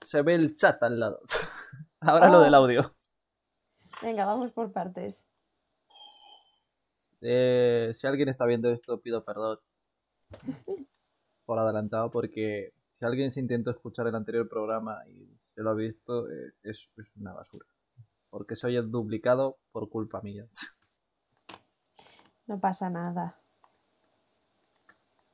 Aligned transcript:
se 0.00 0.22
ve 0.22 0.34
el 0.34 0.54
chat 0.54 0.82
al 0.82 0.98
lado. 1.00 1.20
Ahora 2.00 2.28
lo 2.28 2.40
del 2.40 2.54
Oh. 2.54 2.58
audio. 2.58 2.94
Venga, 4.02 4.24
vamos 4.24 4.52
por 4.52 4.72
partes. 4.72 5.26
Eh, 7.20 7.92
si 7.94 8.06
alguien 8.06 8.28
está 8.28 8.46
viendo 8.46 8.70
esto, 8.70 9.00
pido 9.00 9.24
perdón 9.24 9.58
por 11.44 11.58
adelantado, 11.58 12.10
porque 12.10 12.72
si 12.88 13.04
alguien 13.04 13.30
se 13.30 13.40
intentó 13.40 13.70
escuchar 13.70 14.06
el 14.06 14.14
anterior 14.14 14.48
programa 14.48 15.06
y 15.08 15.36
se 15.54 15.62
lo 15.62 15.70
ha 15.70 15.74
visto, 15.74 16.30
eh, 16.30 16.52
es, 16.62 16.90
es 16.96 17.16
una 17.16 17.32
basura. 17.34 17.66
Porque 18.30 18.56
se 18.56 18.66
oye 18.68 18.80
duplicado 18.82 19.58
por 19.72 19.88
culpa 19.90 20.20
mía. 20.22 20.46
No 22.46 22.58
pasa 22.60 22.88
nada. 22.90 23.36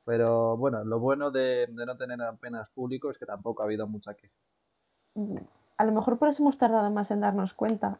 Pero 0.03 0.57
bueno, 0.57 0.83
lo 0.83 0.99
bueno 0.99 1.31
de, 1.31 1.67
de 1.67 1.85
no 1.85 1.97
tener 1.97 2.21
apenas 2.21 2.69
público 2.69 3.11
es 3.11 3.17
que 3.17 3.25
tampoco 3.25 3.61
ha 3.61 3.65
habido 3.65 3.87
mucha 3.87 4.13
queja. 4.15 4.33
A 5.77 5.85
lo 5.85 5.91
mejor 5.91 6.17
por 6.17 6.27
eso 6.29 6.43
hemos 6.43 6.57
tardado 6.57 6.89
más 6.91 7.11
en 7.11 7.21
darnos 7.21 7.53
cuenta. 7.53 7.97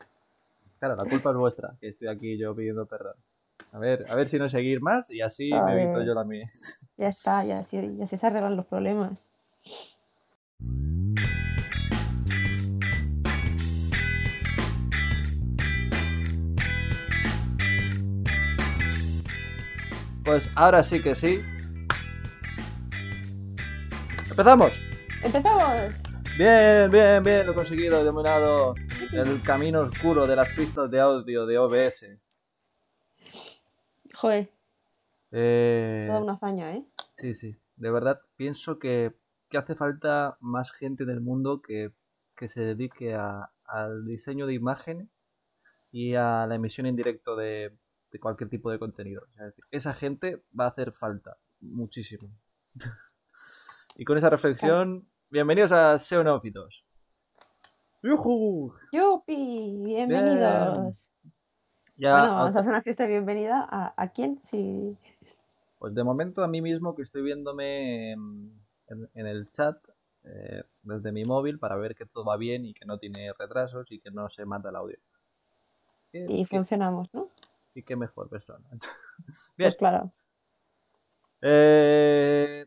Claro, 0.79 0.95
la 0.95 1.09
culpa 1.09 1.31
es 1.31 1.35
vuestra, 1.37 1.75
que 1.79 1.87
estoy 1.87 2.07
aquí 2.07 2.37
yo 2.37 2.55
pidiendo 2.55 2.85
perdón. 2.85 3.15
A 3.71 3.79
ver, 3.79 4.05
a 4.09 4.15
ver 4.15 4.27
si 4.27 4.37
no 4.37 4.47
seguir 4.47 4.81
más 4.81 5.09
y 5.09 5.21
así 5.21 5.51
A 5.51 5.63
me 5.63 5.73
evito 5.83 5.97
ver. 5.99 6.07
yo 6.07 6.13
la 6.13 6.23
mía. 6.23 6.49
Ya 6.97 7.07
está, 7.09 7.43
ya 7.43 7.59
así, 7.59 7.95
ya 7.97 8.03
así 8.03 8.17
se 8.17 8.27
arreglan 8.27 8.55
los 8.55 8.65
problemas. 8.65 9.31
Pues 20.23 20.49
ahora 20.55 20.83
sí 20.83 21.01
que 21.01 21.15
sí. 21.15 21.41
¡Empezamos! 24.29 24.81
¡Empezamos! 25.23 26.06
Bien, 26.37 26.89
bien, 26.91 27.23
bien, 27.23 27.45
lo 27.45 27.51
he 27.51 27.55
conseguido, 27.55 27.99
he 27.99 28.03
dominado 28.03 28.75
el 29.11 29.41
camino 29.41 29.81
oscuro 29.81 30.27
de 30.27 30.35
las 30.35 30.49
pistas 30.49 30.89
de 30.91 30.99
audio 30.99 31.45
de 31.45 31.57
OBS. 31.57 32.05
Joder, 34.13 34.51
Eh, 35.31 36.05
toda 36.07 36.21
una 36.21 36.33
hazaña, 36.33 36.73
¿eh? 36.75 36.85
Sí, 37.13 37.33
sí, 37.33 37.57
de 37.75 37.91
verdad 37.91 38.21
pienso 38.35 38.79
que, 38.79 39.13
que 39.49 39.57
hace 39.57 39.75
falta 39.75 40.37
más 40.39 40.71
gente 40.71 41.05
del 41.05 41.21
mundo 41.21 41.61
que, 41.61 41.91
que 42.35 42.47
se 42.47 42.61
dedique 42.61 43.13
a- 43.15 43.51
al 43.65 44.05
diseño 44.05 44.45
de 44.47 44.53
imágenes 44.53 45.09
y 45.91 46.13
a 46.15 46.45
la 46.47 46.55
emisión 46.55 46.85
en 46.87 46.95
directo 46.95 47.35
de, 47.35 47.75
de 48.11 48.19
cualquier 48.19 48.49
tipo 48.49 48.71
de 48.71 48.79
contenido. 48.79 49.27
Esa 49.71 49.93
gente 49.93 50.43
va 50.57 50.65
a 50.65 50.69
hacer 50.69 50.91
falta 50.93 51.37
muchísimo. 51.59 52.29
y 53.97 54.05
con 54.05 54.17
esa 54.17 54.29
reflexión, 54.29 55.09
bienvenidos 55.29 55.71
a 55.71 55.97
SEO 55.99 56.23
Neófitos. 56.23 56.85
¡Yujú! 58.03 58.73
¡Yupi! 58.91 59.77
¡Bienvenidos! 59.83 61.11
Ya, 61.97 62.11
bueno, 62.19 62.35
vamos 62.35 62.55
a 62.55 62.59
hacer 62.59 62.71
una 62.71 62.81
fiesta 62.81 63.03
de 63.03 63.09
bienvenida. 63.09 63.67
¿A, 63.69 63.93
a 63.97 64.07
quién? 64.09 64.39
Si... 64.41 64.95
Pues 65.79 65.93
de 65.95 66.03
momento 66.03 66.43
a 66.43 66.47
mí 66.47 66.61
mismo 66.61 66.95
que 66.95 67.01
estoy 67.03 67.21
viéndome 67.23 68.11
en, 68.11 68.51
en- 68.87 69.09
en 69.13 69.27
el 69.27 69.49
chat 69.51 69.77
eh, 70.23 70.63
desde 70.83 71.11
mi 71.11 71.23
móvil 71.25 71.59
para 71.59 71.75
ver 71.75 71.95
que 71.95 72.05
todo 72.05 72.25
va 72.25 72.37
bien 72.37 72.65
y 72.65 72.73
que 72.73 72.85
no 72.85 72.97
tiene 72.99 73.31
retrasos 73.37 73.91
y 73.91 73.99
que 73.99 74.11
no 74.11 74.29
se 74.29 74.45
mata 74.45 74.69
el 74.69 74.75
audio. 74.75 74.97
¿Qué- 76.11 76.25
Y 76.29 76.45
funcionamos, 76.45 77.13
¿no? 77.13 77.29
y 77.73 77.83
qué 77.83 77.95
mejor 77.95 78.27
persona. 78.27 78.65
Bien. 79.55 79.69
Pues 79.69 79.75
claro. 79.75 80.11
Eh, 81.41 82.65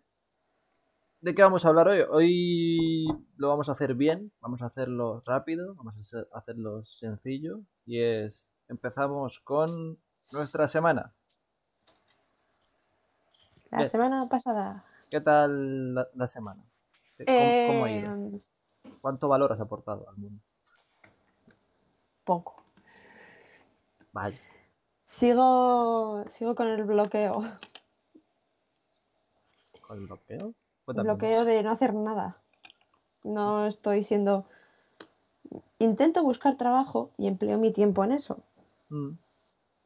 ¿De 1.21 1.35
qué 1.35 1.43
vamos 1.43 1.65
a 1.65 1.69
hablar 1.69 1.89
hoy? 1.89 2.01
Hoy 2.11 3.07
lo 3.37 3.49
vamos 3.49 3.69
a 3.69 3.73
hacer 3.73 3.95
bien, 3.95 4.33
vamos 4.41 4.63
a 4.63 4.67
hacerlo 4.67 5.21
rápido, 5.27 5.75
vamos 5.75 5.97
a 5.99 6.01
hacer- 6.01 6.29
hacerlo 6.33 6.85
sencillo 6.87 7.61
y 7.85 8.01
es, 8.01 8.49
empezamos 8.69 9.41
con 9.41 9.99
nuestra 10.33 10.67
semana. 10.67 11.13
La 13.71 13.79
Bien. 13.79 13.89
semana 13.89 14.29
pasada. 14.29 14.85
¿Qué 15.11 15.21
tal 15.21 15.95
la, 15.95 16.09
la 16.15 16.27
semana? 16.27 16.63
¿Cómo, 17.27 17.53
cómo 17.67 17.85
ha 17.85 17.91
ido? 17.91 18.15
eh, 18.15 18.39
¿Cuánto 19.03 19.29
valor 19.29 19.53
has 19.53 19.61
aportado 19.61 20.09
al 20.09 20.17
mundo? 20.17 20.43
Poco. 22.25 22.63
Vaya. 24.13 24.39
Sigo, 25.05 26.25
sigo 26.29 26.55
con 26.55 26.69
el 26.69 26.85
bloqueo. 26.85 27.43
¿Con 29.83 29.99
el 29.99 30.07
bloqueo? 30.07 30.55
Bloqueo 30.95 31.45
de 31.45 31.63
no 31.63 31.71
hacer 31.71 31.95
nada. 31.95 32.37
No 33.25 33.67
estoy 33.67 34.03
siendo. 34.03 34.45
Intento 35.79 36.23
buscar 36.23 36.55
trabajo 36.57 37.11
y 37.19 37.27
empleo 37.27 37.59
mi 37.59 37.73
tiempo 37.73 38.05
en 38.05 38.13
eso. 38.13 38.39
Mm, 38.91 39.11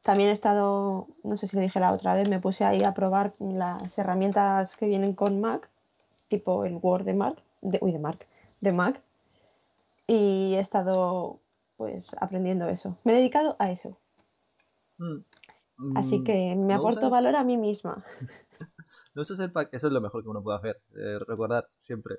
También 0.02 0.28
he 0.30 0.32
estado, 0.32 1.08
no 1.22 1.36
sé 1.36 1.46
si 1.46 1.56
lo 1.56 1.62
dije 1.62 1.80
la 1.80 1.92
otra 1.92 2.14
vez, 2.14 2.28
me 2.28 2.40
puse 2.40 2.64
ahí 2.64 2.82
a 2.82 2.92
probar 2.94 3.34
las 3.38 3.96
herramientas 3.98 4.76
que 4.76 4.86
vienen 4.86 5.14
con 5.14 5.40
Mac, 5.40 5.70
tipo 6.28 6.64
el 6.64 6.78
Word 6.82 7.04
de 7.04 7.14
Mac, 7.14 7.38
de, 7.62 7.78
uy, 7.80 7.92
de 7.92 7.98
Mac, 7.98 8.26
de 8.60 8.72
Mac. 8.72 9.00
Y 10.06 10.54
he 10.54 10.58
estado 10.60 11.38
pues 11.76 12.14
aprendiendo 12.20 12.68
eso. 12.68 12.96
Me 13.04 13.12
he 13.12 13.16
dedicado 13.16 13.56
a 13.58 13.70
eso. 13.70 13.96
mm. 14.98 15.24
Así 15.96 16.20
Mm, 16.20 16.24
que 16.24 16.54
me 16.54 16.74
¿no 16.74 16.80
aporto 16.80 17.00
usas- 17.08 17.10
valor 17.10 17.36
a 17.36 17.44
mí 17.44 17.56
misma. 17.56 18.04
No 19.14 19.22
usas 19.22 19.40
el 19.40 19.52
paquete, 19.52 19.76
eso 19.76 19.86
es 19.88 19.92
lo 19.92 20.00
mejor 20.00 20.22
que 20.22 20.28
uno 20.28 20.42
puede 20.42 20.58
hacer. 20.58 20.82
eh, 20.96 21.18
recordar 21.26 21.68
siempre, 21.76 22.16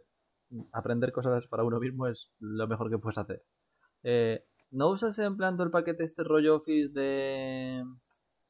aprender 0.71 1.11
cosas 1.11 1.47
para 1.47 1.63
uno 1.63 1.79
mismo 1.79 2.07
es 2.07 2.31
lo 2.39 2.67
mejor 2.67 2.89
que 2.89 2.97
puedes 2.97 3.17
hacer. 3.17 3.43
Eh, 4.03 4.45
¿No 4.71 4.89
usas 4.89 5.17
en 5.19 5.37
plan 5.37 5.55
todo 5.55 5.65
el 5.65 5.71
paquete 5.71 6.03
este 6.03 6.23
rollo 6.23 6.55
Office 6.57 6.91
de, 6.93 7.83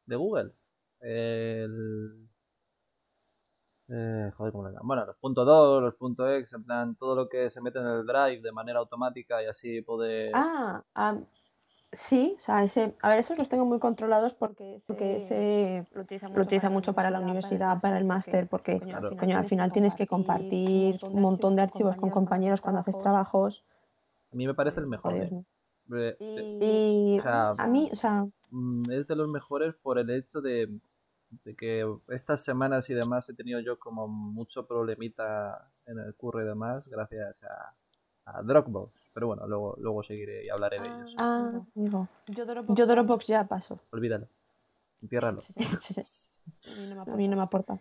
de 0.06 0.16
Google? 0.16 0.53
El... 1.00 2.28
eh, 3.90 4.32
joder, 4.36 4.52
¿cómo 4.52 4.68
le? 4.68 4.76
Bueno, 4.82 5.06
los 5.06 5.18
punto 5.18 5.46
.2, 5.46 5.82
los 5.82 5.96
punto 5.96 6.28
.exe, 6.28 6.56
en 6.56 6.64
plan 6.64 6.96
todo 6.96 7.16
lo 7.16 7.30
que 7.30 7.52
se 7.52 7.62
mete 7.62 7.80
en 7.80 7.86
el 7.86 8.06
Drive 8.06 8.42
de 8.42 8.52
manera 8.52 8.80
automática 8.80 9.44
y 9.44 9.46
así 9.46 9.82
poder... 9.82 10.32
Ah, 10.34 10.84
ah, 10.96 11.20
sí, 11.95 12.35
o 12.38 12.41
sea, 12.41 12.63
ese, 12.63 12.95
a 13.01 13.09
ver, 13.09 13.19
esos 13.19 13.38
los 13.38 13.50
tengo 13.50 13.66
muy 13.66 13.79
controlados 13.79 14.33
porque, 14.33 14.78
porque 14.85 15.16
ese 15.16 15.88
lo 15.94 16.01
utiliza 16.41 16.69
mucho, 16.69 16.94
para 16.94 17.09
la 17.09 17.19
universidad, 17.19 17.81
para 17.81 17.97
el 17.97 18.06
máster, 18.06 18.47
porque 18.47 18.79
Claro. 18.79 19.16
coño, 19.17 19.38
al 19.38 19.45
final 19.45 19.72
tienes 19.72 19.95
que 19.95 20.05
compartir 20.05 21.00
un 21.03 21.22
montón 21.22 21.55
de 21.55 21.63
archivos 21.63 21.95
con 21.95 22.09
compañeros 22.09 22.61
cuando 22.61 22.81
haces 22.81 22.97
trabajos. 22.97 23.66
A 24.31 24.35
mí 24.35 24.45
me 24.45 24.53
parece 24.53 24.81
el 24.81 24.88
mejor. 24.88 25.13
Joder, 25.13 25.45
eh. 25.94 26.17
Y 26.61 27.17
o 27.17 27.22
sea, 27.22 27.50
a 27.51 27.67
mí, 27.67 27.89
o 27.91 27.95
sea, 27.95 28.28
mm, 28.51 28.91
es 28.91 29.07
de 29.07 29.16
los 29.16 29.29
mejores 29.29 29.75
por 29.75 29.97
el 30.00 30.09
hecho 30.09 30.41
de, 30.41 30.69
de 31.44 31.55
que 31.55 31.85
estas 32.09 32.44
semanas 32.44 32.89
y 32.89 32.94
demás 32.94 33.29
he 33.29 33.34
tenido 33.34 33.59
yo 33.59 33.79
como 33.79 34.07
mucho 34.07 34.66
problemita 34.66 35.72
en 35.85 36.00
el 36.00 36.16
curro 36.16 36.41
y 36.41 36.45
demás 36.45 36.88
gracias 36.88 37.44
a, 37.44 37.73
a 38.25 38.41
Dropbox. 38.41 39.04
Pero 39.16 39.28
bueno, 39.28 39.48
luego, 39.48 39.76
luego 39.80 40.03
seguiré 40.03 40.44
y 40.46 40.50
hablaré 40.50 40.78
de 40.81 40.90
ellos. 40.90 41.16
ah, 41.18 41.62
amigo, 41.74 42.09
yo 42.28 42.86
Dropbox 42.86 43.28
ya 43.28 43.48
paso. 43.48 43.80
Olvídalo. 43.92 44.28
Entiérralo. 45.02 45.40
Sí, 45.40 45.53
sí, 45.64 45.94
sí. 45.94 46.02
A 46.98 47.16
mí 47.16 47.30
no 47.30 47.38
me 47.38 47.44
aporta. 47.44 47.80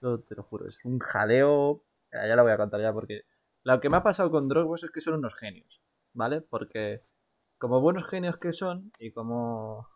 Te 0.00 0.34
lo 0.34 0.42
juro, 0.42 0.66
es 0.68 0.84
un 0.84 0.98
jaleo. 0.98 1.80
Ya 2.12 2.34
la 2.34 2.42
voy 2.42 2.50
a 2.50 2.56
contar 2.56 2.80
ya 2.80 2.92
porque 2.92 3.22
lo 3.62 3.80
que 3.80 3.88
me 3.88 3.98
ha 3.98 4.02
pasado 4.02 4.32
con 4.32 4.48
Dropbox 4.48 4.82
es 4.84 4.90
que 4.90 5.00
son 5.00 5.14
unos 5.14 5.34
genios, 5.36 5.80
¿vale? 6.12 6.40
Porque 6.40 7.02
como 7.58 7.80
buenos 7.80 8.08
genios 8.08 8.36
que 8.36 8.52
son 8.52 8.90
y 8.98 9.12
como 9.12 9.88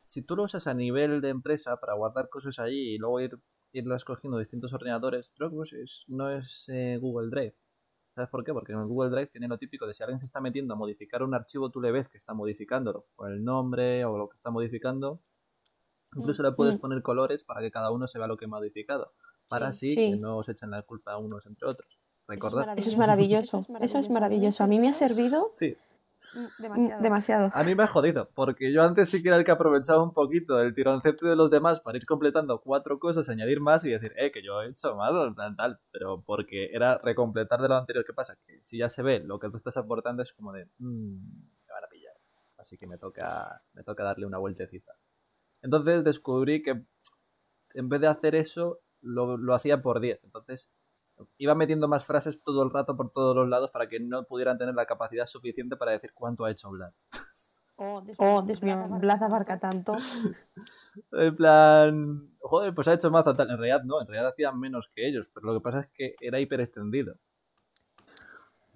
si 0.00 0.22
tú 0.22 0.36
lo 0.36 0.44
usas 0.44 0.68
a 0.68 0.74
nivel 0.74 1.20
de 1.20 1.30
empresa 1.30 1.78
para 1.80 1.94
guardar 1.94 2.28
cosas 2.28 2.60
allí 2.60 2.94
y 2.94 2.98
luego 2.98 3.20
ir 3.20 3.38
irlas 3.72 4.04
cogiendo 4.04 4.38
distintos 4.38 4.72
ordenadores, 4.72 5.32
Dropbox 5.36 5.72
es- 5.72 6.04
no 6.08 6.30
es 6.30 6.68
eh, 6.68 6.96
Google 7.00 7.30
Drive. 7.30 7.54
¿Sabes 8.14 8.28
por 8.30 8.44
qué? 8.44 8.52
Porque 8.52 8.72
en 8.72 8.80
el 8.80 8.86
Google 8.86 9.10
Drive 9.10 9.28
tiene 9.28 9.46
lo 9.48 9.56
típico 9.58 9.86
de 9.86 9.94
si 9.94 10.02
alguien 10.02 10.18
se 10.18 10.26
está 10.26 10.40
metiendo 10.40 10.74
a 10.74 10.76
modificar 10.76 11.22
un 11.22 11.34
archivo, 11.34 11.70
tú 11.70 11.80
le 11.80 11.92
ves 11.92 12.08
que 12.08 12.18
está 12.18 12.34
modificándolo 12.34 13.06
con 13.16 13.32
el 13.32 13.44
nombre 13.44 14.04
o 14.04 14.18
lo 14.18 14.28
que 14.28 14.36
está 14.36 14.50
modificando. 14.50 15.20
Incluso 16.16 16.42
le 16.42 16.52
puedes 16.52 16.74
Mm. 16.76 16.78
poner 16.80 17.02
colores 17.02 17.44
para 17.44 17.60
que 17.60 17.70
cada 17.70 17.92
uno 17.92 18.06
se 18.08 18.18
vea 18.18 18.26
lo 18.26 18.36
que 18.36 18.46
ha 18.46 18.48
modificado. 18.48 19.12
Para 19.48 19.68
así 19.68 19.92
Sí. 19.92 20.12
que 20.12 20.16
no 20.16 20.38
os 20.38 20.48
echen 20.48 20.70
la 20.70 20.82
culpa 20.82 21.12
a 21.12 21.18
unos 21.18 21.46
entre 21.46 21.68
otros. 21.68 21.98
Recordad. 22.26 22.74
Eso 22.78 22.90
es 22.90 22.96
maravilloso. 22.96 23.64
Eso 23.80 23.98
es 23.98 24.10
maravilloso. 24.10 24.62
A 24.64 24.66
mí 24.66 24.78
me 24.78 24.88
ha 24.88 24.92
servido 24.92 25.50
Sí, 25.54 25.76
mm, 26.34 27.02
demasiado. 27.02 27.44
a 27.52 27.62
mí 27.64 27.74
me 27.74 27.82
ha 27.82 27.86
jodido, 27.86 28.30
porque 28.34 28.72
yo 28.72 28.82
antes 28.82 29.08
sí 29.08 29.22
que 29.22 29.28
era 29.28 29.36
el 29.36 29.44
que 29.44 29.50
aprovechaba 29.50 30.02
un 30.02 30.12
poquito 30.12 30.60
el 30.60 30.74
tironcete 30.74 31.26
de 31.26 31.36
los 31.36 31.50
demás 31.50 31.80
para 31.80 31.98
ir 31.98 32.06
completando 32.06 32.60
cuatro 32.60 32.98
cosas, 32.98 33.28
añadir 33.28 33.60
más 33.60 33.84
y 33.84 33.90
decir, 33.90 34.12
eh, 34.16 34.30
que 34.30 34.42
yo 34.42 34.62
he 34.62 34.68
hecho 34.68 34.96
más, 34.96 35.12
tal, 35.36 35.56
tal, 35.56 35.80
pero 35.92 36.22
porque 36.22 36.70
era 36.72 36.98
recompletar 36.98 37.60
de 37.60 37.68
lo 37.68 37.76
anterior. 37.76 38.04
¿Qué 38.04 38.12
pasa? 38.12 38.36
Que 38.46 38.58
si 38.62 38.78
ya 38.78 38.88
se 38.88 39.02
ve 39.02 39.20
lo 39.20 39.38
que 39.38 39.50
tú 39.50 39.56
estás 39.56 39.76
aportando 39.76 40.22
es 40.22 40.32
como 40.32 40.52
de, 40.52 40.66
mmm, 40.78 41.16
me 41.66 41.72
van 41.72 41.84
a 41.84 41.88
pillar. 41.88 42.14
Así 42.58 42.76
que 42.76 42.86
me 42.86 42.98
toca, 42.98 43.62
me 43.72 43.82
toca 43.82 44.04
darle 44.04 44.26
una 44.26 44.38
vueltecita. 44.38 44.92
Entonces 45.62 46.04
descubrí 46.04 46.62
que 46.62 46.84
en 47.74 47.88
vez 47.88 48.00
de 48.00 48.06
hacer 48.08 48.34
eso, 48.34 48.80
lo, 49.00 49.36
lo 49.36 49.54
hacía 49.54 49.82
por 49.82 50.00
10. 50.00 50.20
Entonces, 50.24 50.70
iba 51.38 51.54
metiendo 51.54 51.88
más 51.88 52.04
frases 52.04 52.42
todo 52.42 52.62
el 52.62 52.70
rato 52.70 52.96
por 52.96 53.10
todos 53.10 53.34
los 53.36 53.48
lados 53.48 53.70
para 53.70 53.88
que 53.88 54.00
no 54.00 54.24
pudieran 54.24 54.58
tener 54.58 54.74
la 54.74 54.86
capacidad 54.86 55.26
suficiente 55.26 55.76
para 55.76 55.92
decir 55.92 56.12
cuánto 56.14 56.44
ha 56.44 56.50
hecho 56.50 56.70
Vlad. 56.70 56.92
Oh, 57.76 58.02
Dios 58.46 58.62
mío, 58.62 58.86
Vlad 58.88 59.22
abarca 59.22 59.58
tanto. 59.58 59.94
En 61.12 61.36
plan, 61.36 62.36
joder, 62.40 62.74
pues 62.74 62.88
ha 62.88 62.94
hecho 62.94 63.10
más 63.10 63.24
tal. 63.24 63.50
En 63.50 63.58
realidad 63.58 63.82
no, 63.84 64.00
en 64.00 64.06
realidad 64.06 64.32
hacían 64.32 64.58
menos 64.58 64.90
que 64.94 65.08
ellos, 65.08 65.26
pero 65.32 65.46
lo 65.46 65.54
que 65.54 65.62
pasa 65.62 65.80
es 65.80 65.88
que 65.92 66.14
era 66.20 66.38
hiper 66.38 66.60
extendido. 66.60 67.14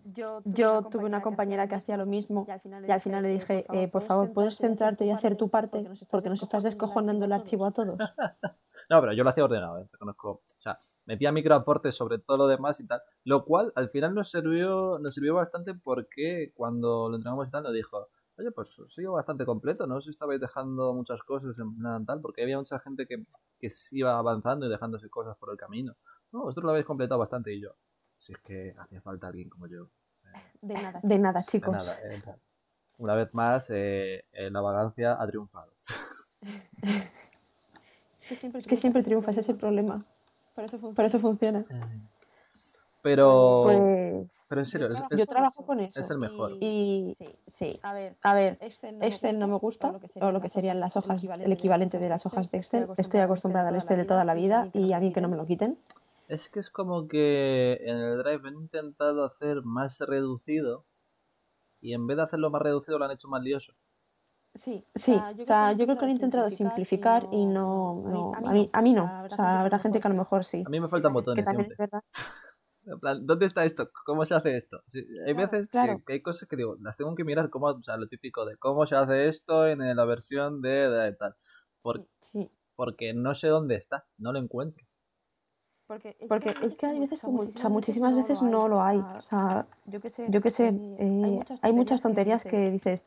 Yo 0.05 0.43
tuve, 0.91 1.06
una, 1.06 1.23
compañera 1.23 1.67
que 1.67 1.76
hacía 1.76 1.96
lo 1.96 2.05
mismo 2.05 2.46
y 2.46 2.91
al 2.91 3.00
final 3.00 3.23
le 3.23 3.29
dije, 3.29 3.64
eh, 3.73 3.88
por 3.88 4.02
favor, 4.02 4.35
¿puedes 4.35 4.58
centrarte 4.58 5.06
y 5.06 5.11
hacer 5.11 5.35
tu 5.37 5.49
parte? 5.49 5.88
Porque 6.11 6.29
nos 6.29 6.43
estás 6.43 6.62
descojonando 6.62 7.25
el 7.25 7.32
archivo 7.32 7.64
a 7.64 7.70
todos. 7.70 7.99
no, 8.91 9.01
pero 9.01 9.13
yo 9.13 9.25
lo 9.25 9.31
hacía 9.31 9.45
ordenado, 9.45 9.79
¿eh? 9.79 9.89
conozco. 9.99 10.31
O 10.31 10.61
sea, 10.61 10.79
metía 11.07 11.33
microaportes 11.33 11.95
sobre 11.95 12.19
todo 12.19 12.37
lo 12.37 12.47
demás 12.47 12.81
y 12.81 12.87
tal, 12.87 13.03
lo 13.25 13.45
cual 13.45 13.73
al 13.77 13.91
final 13.91 14.15
nos 14.15 14.31
sirvió, 14.31 14.99
nos 14.99 15.15
sirvió 15.15 15.35
bastante 15.35 15.75
porque 15.75 16.53
cuando 16.55 17.09
lo 17.09 17.17
entregamos 17.17 17.49
y 17.49 17.51
tal 17.51 17.65
nos 17.65 17.75
dijo, 17.75 18.09
oye, 18.39 18.51
pues 18.51 18.77
sigo 18.89 19.13
bastante 19.13 19.45
completo, 19.45 19.87
no 19.87 20.01
si 20.01 20.11
estabais 20.11 20.41
dejando 20.41 20.93
muchas 20.93 21.23
cosas 21.23 21.59
en 21.59 21.77
plan 21.79 22.05
tal, 22.07 22.21
porque 22.21 22.43
había 22.43 22.59
mucha 22.59 22.79
gente 22.81 23.07
que, 23.07 23.25
que 23.59 23.69
iba 23.93 24.19
avanzando 24.19 24.67
y 24.67 24.71
dejándose 24.71 25.09
cosas 25.09 25.37
por 25.37 25.51
el 25.51 25.57
camino. 25.57 25.95
No, 26.33 26.43
vosotros 26.43 26.65
lo 26.65 26.71
habéis 26.71 26.87
completado 26.87 27.19
bastante 27.19 27.55
y 27.55 27.61
yo. 27.61 27.77
Si 28.17 28.33
es 28.33 28.39
que 28.41 28.75
hacía 28.79 29.01
falta 29.01 29.29
alguien 29.29 29.49
como 29.49 29.67
yo. 29.67 29.89
de 30.61 30.75
nada, 30.75 31.01
de 31.03 31.19
nada, 31.19 31.43
chicos. 31.45 31.89
Eh, 31.89 32.23
Una 32.99 33.15
vez 33.15 33.33
más, 33.35 33.71
eh, 33.71 34.25
eh, 34.33 34.51
la 34.51 34.61
vagancia 34.61 35.21
ha 35.21 35.27
triunfado. 35.27 35.73
es 38.25 38.29
que 38.29 38.37
siempre, 38.37 38.61
es 38.61 38.67
que 38.67 38.76
siempre 38.76 39.03
triunfa, 39.03 39.32
ese 39.32 39.41
es 39.41 39.49
el 39.50 39.56
problema. 39.56 40.03
Por 40.55 40.65
eso, 40.65 40.79
por 40.79 41.05
eso 41.05 41.19
funciona. 41.19 41.65
Pero, 43.03 43.65
pues, 43.65 44.47
pero 44.49 44.61
en 44.62 44.67
serio, 44.67 44.88
yo 45.11 45.26
trabajo 45.26 45.67
con 45.67 45.79
eso. 45.81 46.00
Es 46.00 46.11
el 46.11 46.17
mejor. 46.17 46.56
Y, 46.59 47.15
sí, 47.47 47.79
a 47.82 47.93
ver, 47.93 48.17
a 48.23 48.35
ver 48.35 48.56
Excel 48.62 49.38
no 49.38 49.47
me 49.47 49.59
gusta, 49.59 49.94
o 50.23 50.32
lo 50.32 50.41
que 50.41 50.49
serían 50.49 50.81
las 50.81 50.97
hojas, 50.97 51.23
el 51.23 51.53
equivalente 51.53 51.99
de 51.99 52.09
las 52.09 52.25
hojas 52.25 52.50
de 52.50 52.56
Excel. 52.56 52.88
Estoy 52.97 53.21
acostumbrada 53.21 53.69
al 53.69 53.75
Excel 53.75 53.99
de 53.99 54.06
toda 54.06 54.25
la 54.25 54.32
vida 54.32 54.70
y 54.73 54.94
a 54.94 55.00
mí 55.00 55.12
que 55.12 55.20
no 55.20 55.29
me 55.29 55.37
lo 55.37 55.44
quiten. 55.44 55.79
Es 56.29 56.49
que 56.49 56.61
es 56.61 56.70
como 56.70 57.06
que 57.06 57.79
en 57.82 57.99
el 57.99 58.23
Drive 58.23 58.49
han 58.49 58.55
intentado 58.55 59.25
hacer 59.25 59.61
más 59.65 60.00
reducido 60.00 60.87
y 61.82 61.93
en 61.93 62.06
vez 62.06 62.17
de 62.17 62.23
hacerlo 62.23 62.49
más 62.49 62.62
reducido 62.62 62.99
lo 62.99 63.05
han 63.05 63.11
hecho 63.11 63.29
más 63.29 63.43
lioso. 63.43 63.75
Sí, 64.55 64.87
sí, 64.95 65.12
o 65.15 65.45
sea, 65.45 65.73
yo, 65.73 65.85
creo 65.85 65.99
que 65.99 66.05
han 66.05 66.12
intentado 66.12 66.49
simplificar 66.49 67.27
y 67.33 67.45
no, 67.45 68.05
no, 68.06 68.33
a, 68.35 68.53
mí, 68.53 68.71
a 68.73 68.83
mí 68.83 68.93
no, 68.93 69.25
o 69.25 69.29
sea, 69.29 69.61
habrá 69.62 69.81
gente 69.81 70.01
que 70.01 70.06
a 70.06 70.11
lo 70.11 70.17
mejor 70.17 70.45
sí. 70.45 70.62
A 70.65 70.71
mí 70.71 70.79
me 70.79 70.89
faltan 70.89 71.12
botones. 71.12 71.43
Que 71.43 71.45
también 71.45 71.69
es 71.69 71.77
verdad. 71.77 72.03
¿dónde 73.23 73.47
está 73.47 73.65
esto? 73.65 73.91
¿Cómo 74.05 74.25
se 74.25 74.35
hace 74.35 74.56
esto? 74.56 74.83
hay 75.27 75.33
veces 75.33 75.71
Que, 75.73 76.12
hay 76.12 76.23
cosas 76.23 76.49
que 76.49 76.56
digo, 76.56 76.77
las 76.81 76.97
tengo 76.97 77.15
que 77.15 77.25
mirar, 77.25 77.51
como, 77.51 77.67
o 77.67 77.83
sea, 77.83 77.97
lo 77.97 78.06
típico 78.09 78.45
de 78.45 78.56
cómo 78.56 78.87
se 78.87 78.95
hace 78.95 79.29
esto 79.29 79.67
en 79.67 79.97
la 79.97 80.05
versión 80.05 80.62
de, 80.62 81.17
tal. 81.19 81.37
sí. 82.21 82.51
Porque 82.77 83.15
no 83.15 83.35
sé 83.35 83.49
dónde 83.49 83.77
está, 83.77 84.05
no 84.19 84.33
lo 84.33 84.39
encuentro. 84.39 84.87
Porque 85.87 86.17
es, 86.62 86.75
que 86.77 86.87
hay 86.87 86.99
veces 86.99 87.21
que, 87.21 87.27
o 87.27 87.51
sea, 87.51 87.69
muchísimas 87.69 88.17
veces 88.17 88.41
no 88.41 88.69
lo 88.69 88.81
hay. 88.81 88.99
O 88.99 89.23
sea, 89.23 89.67
yo 89.85 90.01
qué 90.01 90.09
sé, 90.09 90.27
yo 90.31 90.41
que 90.41 90.51
sé 90.51 90.69
eh, 90.69 91.41
hay 91.61 91.73
muchas 91.73 92.01
tonterías 92.01 92.43
que 92.43 92.71
dices, 92.71 93.03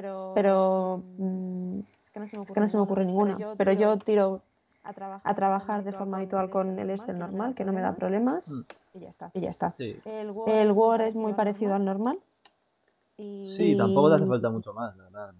pero, 0.00 0.30
pero 0.32 1.02
mm, 1.18 1.80
que, 2.12 2.20
no 2.20 2.68
se 2.68 2.76
me 2.76 2.82
ocurre, 2.82 3.04
ninguna. 3.04 3.36
Pero 3.56 3.72
yo 3.72 3.96
tiro 3.98 4.42
a 4.84 5.34
trabajar, 5.34 5.82
de 5.82 5.92
forma 5.92 6.18
habitual 6.18 6.50
con 6.50 6.78
el 6.78 6.90
Excel 6.90 7.18
normal, 7.18 7.56
que 7.56 7.64
no 7.64 7.72
me 7.72 7.80
da 7.80 7.96
problemas, 7.96 8.52
mm. 8.52 8.60
y 8.94 9.00
ya 9.00 9.08
está. 9.08 9.30
Y 9.34 9.40
ya 9.40 9.50
está. 9.50 9.74
El, 9.78 10.30
Word, 10.30 11.00
es 11.00 11.16
muy 11.16 11.32
parecido 11.32 11.74
al 11.74 11.84
normal. 11.84 12.20
Sí, 13.16 13.76
tampoco 13.76 14.10
te 14.10 14.14
hace 14.14 14.26
falta 14.26 14.50
mucho 14.50 14.72
más, 14.72 14.96
la 14.96 15.04
verdad. 15.04 15.34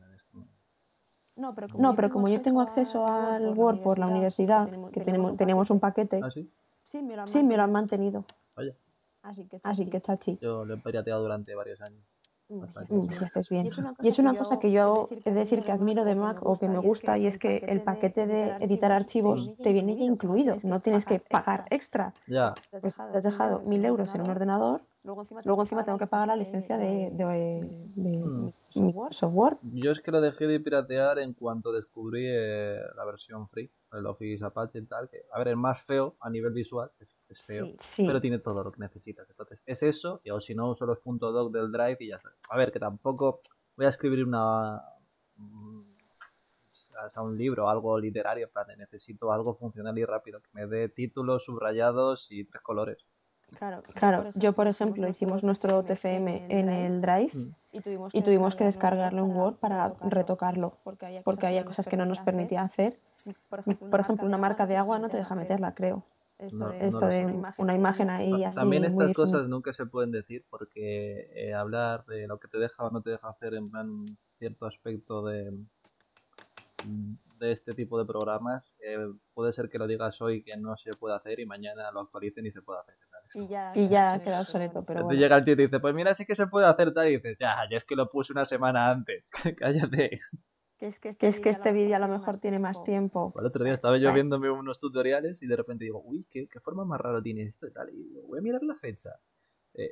No, 1.37 1.55
pero 1.95 2.09
como, 2.09 2.29
yo, 2.29 2.43
tengo 2.43 2.61
acceso 2.61 3.07
al 3.07 3.57
Word 3.57 3.81
por 3.81 4.01
la 4.01 4.09
universidad, 4.09 4.69
que 4.91 5.01
tenemos, 5.01 5.37
tenemos 5.37 5.71
un 5.71 5.79
paquete, 5.79 6.21
¿Ah, 6.21 6.33
sí? 6.33 6.51
Sí, 6.85 7.01
me 7.01 7.15
lo 7.57 7.63
han, 7.63 7.71
mantenido. 7.71 8.25
Vaya. 8.57 8.75
Así 9.23 9.45
que, 9.45 9.61
chachi. 9.61 9.83
Así 9.83 9.91
que 9.91 10.01
chachi. 10.01 10.39
Yo 10.41 10.65
lo 10.65 10.75
he 10.75 10.79
pirateado 10.79 11.23
durante 11.23 11.55
varios 11.55 11.81
años. 11.81 12.03
Bien. 12.49 13.67
Y 14.03 14.09
es 14.09 14.19
una 14.19 14.35
cosa, 14.35 14.59
que, 14.59 14.71
yo 14.71 15.09
he 15.25 15.31
de 15.31 15.39
decir 15.39 15.63
que 15.63 15.73
admiro 15.73 16.05
de 16.05 16.15
Mac 16.15 16.41
o 16.43 16.59
que 16.59 16.69
me 16.69 16.79
gusta 16.79 17.19
y 17.19 17.27
es 17.27 17.39
que 17.39 17.59
el 17.69 17.83
paquete 17.83 18.27
de 18.27 18.57
editar 18.61 18.91
archivos 18.91 19.53
te 19.63 19.73
viene 19.73 19.97
ya 19.97 20.05
incluido, 20.05 20.57
no 20.63 20.81
tienes 20.81 21.05
que 21.05 21.21
pagar 21.21 21.65
extra. 21.71 22.15
Ya. 22.27 22.55
Pues 22.81 22.99
has 23.01 23.23
dejado 23.23 23.61
mil 23.61 23.85
euros 23.85 24.15
en 24.15 24.23
un 24.23 24.31
ordenador 24.31 24.81
Luego 25.05 25.23
encima, 25.63 25.85
tengo 25.85 25.97
que 25.97 26.07
pagar 26.07 26.29
la 26.29 26.37
licencia 26.37 26.77
de, 26.77 27.11
de, 27.13 27.61
mm. 27.95 28.53
software. 29.11 29.57
Yo 29.63 29.93
es 29.93 30.01
que 30.01 30.11
lo 30.11 30.21
dejé 30.21 30.47
de 30.47 30.59
piratear 30.59 31.21
en 31.21 31.35
cuanto 31.35 31.73
descubrí 31.73 32.27
eh, 32.29 32.81
la 32.97 33.05
versión 33.05 33.49
free, 33.49 33.71
el 33.93 34.07
Office 34.07 34.45
Apache 34.45 34.81
y 34.81 34.87
tal. 34.87 35.09
Que, 35.09 35.23
a 35.33 35.39
ver, 35.39 35.49
es 35.49 35.57
más 35.57 35.81
feo 35.83 36.17
a 36.21 36.29
nivel 36.29 36.53
visual, 36.53 36.91
es, 36.99 37.45
feo, 37.47 37.69
pero 37.97 38.21
tiene 38.21 38.41
todo 38.41 38.65
lo 38.65 38.73
que 38.73 38.81
necesitas. 38.81 39.29
Entonces, 39.31 39.63
es 39.67 39.83
eso, 39.85 40.21
y 40.25 40.31
o 40.31 40.41
si 40.41 40.55
no, 40.55 40.71
uso 40.71 40.85
los 40.85 40.99
.doc 41.05 41.53
del 41.53 41.71
Drive 41.71 41.99
y 42.01 42.09
ya 42.09 42.17
está. 42.17 42.31
A 42.51 42.57
ver, 42.57 42.73
que 42.73 42.81
tampoco 42.81 43.41
voy 43.77 43.87
a 43.87 43.91
escribir 43.91 44.25
una 44.25 44.83
un 47.23 47.39
libro, 47.39 47.69
algo 47.69 47.99
literario, 47.99 48.51
para 48.51 48.75
necesito 48.77 49.33
algo 49.33 49.55
funcional 49.55 49.97
y 49.99 50.05
rápido, 50.05 50.41
que 50.41 50.49
me 50.53 50.67
dé 50.67 50.89
títulos 50.89 51.45
subrayados 51.45 52.31
y 52.31 52.45
tres 52.45 52.63
colores. 52.63 53.05
Claro, 53.57 53.83
claro. 53.95 54.31
yo 54.35 54.53
por 54.53 54.69
ejemplo 54.69 55.09
hicimos 55.09 55.43
nuestro 55.43 55.83
TFM 55.83 56.47
en 56.51 56.69
el 56.69 57.01
Drive 57.01 57.31
mm. 57.35 57.55
y 58.13 58.23
tuvimos 58.23 58.55
que 58.55 58.65
descargarlo 58.65 59.25
en 59.25 59.35
Word 59.35 59.57
para 59.57 59.95
retocarlo, 60.03 60.77
porque 60.85 61.47
había 61.47 61.65
cosas 61.65 61.87
que 61.89 61.97
no 61.97 62.05
nos 62.05 62.21
permitía 62.21 62.63
hacer. 62.63 63.01
Por 63.49 64.01
ejemplo, 64.01 64.27
una 64.27 64.39
marca 64.39 64.67
de 64.67 64.77
agua 64.77 64.99
no 64.99 65.09
te 65.09 65.17
deja 65.17 65.35
meterla, 65.35 65.75
creo. 65.75 66.05
Esto 66.39 67.07
de 67.09 67.43
una 67.57 67.75
imagen 67.75 68.11
ahí 68.11 68.45
así. 68.45 68.59
También 68.59 68.85
estas 68.85 69.13
cosas 69.13 69.49
nunca 69.49 69.73
se 69.73 69.87
pueden 69.87 70.13
decir 70.13 70.45
porque 70.49 71.31
eh, 71.35 71.53
hablar 71.53 72.05
de 72.07 72.29
lo 72.29 72.39
que 72.39 72.47
te 72.47 72.59
deja 72.59 72.85
o 72.85 72.91
no 72.91 73.03
te 73.03 73.11
deja 73.11 73.29
hacer 73.29 73.55
en 73.55 73.71
plan 73.71 74.05
cierto 74.39 74.67
aspecto 74.67 75.25
de, 75.25 75.53
de 77.41 77.53
este 77.53 77.73
tipo 77.73 77.99
de 77.99 78.05
programas, 78.05 78.77
eh, 78.81 79.13
puede 79.35 79.53
ser 79.53 79.69
que 79.69 79.79
lo 79.79 79.89
digas 79.89 80.21
hoy 80.21 80.45
que 80.45 80.57
no 80.57 80.77
se 80.77 80.93
puede 80.93 81.17
hacer 81.17 81.41
y 81.41 81.47
mañana 81.47 81.91
lo 81.91 82.01
actualicen 82.01 82.47
y 82.47 82.53
se 82.53 82.63
puede 82.63 82.81
hacer. 82.81 82.95
Y 83.35 83.49
ya, 83.49 83.73
y 83.75 83.89
ya 83.89 84.21
queda 84.23 84.41
obsoleto, 84.41 84.85
pero 84.85 85.05
bueno. 85.05 85.19
llega 85.19 85.37
el 85.37 85.45
tío 85.45 85.55
y 85.55 85.57
te 85.57 85.63
dice, 85.63 85.81
pues 85.81 85.95
mira, 85.95 86.15
sí 86.15 86.25
que 86.25 86.35
se 86.35 86.47
puede 86.47 86.67
hacer 86.67 86.93
tal, 86.93 87.09
y 87.09 87.17
dices, 87.17 87.37
ya, 87.39 87.57
ya 87.71 87.79
es 87.79 87.85
que 87.85 87.97
lo 87.97 88.09
puse 88.09 88.33
una 88.33 88.45
semana 88.45 88.91
antes, 88.91 89.31
cállate. 89.59 90.21
Que 90.79 90.87
es 90.87 91.01
que 91.01 91.09
este, 91.09 91.51
este 91.51 91.73
vídeo 91.73 91.97
a 91.97 91.99
lo 91.99 92.07
mejor 92.07 92.39
tiene 92.39 92.61
más 92.61 92.85
tiempo. 92.85 93.35
El 93.37 93.47
otro 93.47 93.65
día 93.65 93.75
estaba 93.75 93.99
yo 93.99 94.13
viéndome 94.13 94.49
unos 94.49 94.79
tutoriales 94.79 95.43
y 95.43 95.49
de 95.49 95.57
repente 95.57 95.85
digo, 95.85 96.01
uy, 96.05 96.25
qué, 96.31 96.47
qué 96.47 96.61
forma 96.61 96.85
más 96.85 97.01
rara 97.01 97.21
tiene 97.21 97.43
esto 97.43 97.67
y 97.67 97.73
tal, 97.73 97.91
y 97.91 97.97
digo, 97.97 98.23
voy 98.29 98.39
a 98.39 98.43
mirar 98.43 98.63
la 98.63 98.77
fecha. 98.77 99.11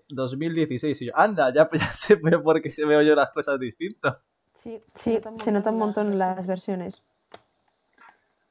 2016 0.08 1.00
eh, 1.00 1.04
y 1.04 1.08
yo, 1.08 1.12
anda, 1.16 1.52
ya, 1.52 1.68
ya 1.72 1.86
sé 1.88 2.16
por 2.16 2.60
qué 2.60 2.70
se 2.70 2.84
veo 2.84 3.02
yo 3.02 3.14
las 3.14 3.30
cosas 3.30 3.58
distintas. 3.58 4.18
Sí, 4.54 4.82
sí, 4.94 5.20
se 5.36 5.52
nota 5.52 5.70
un 5.70 5.78
montón 5.78 6.18
las 6.18 6.46
versiones. 6.46 7.02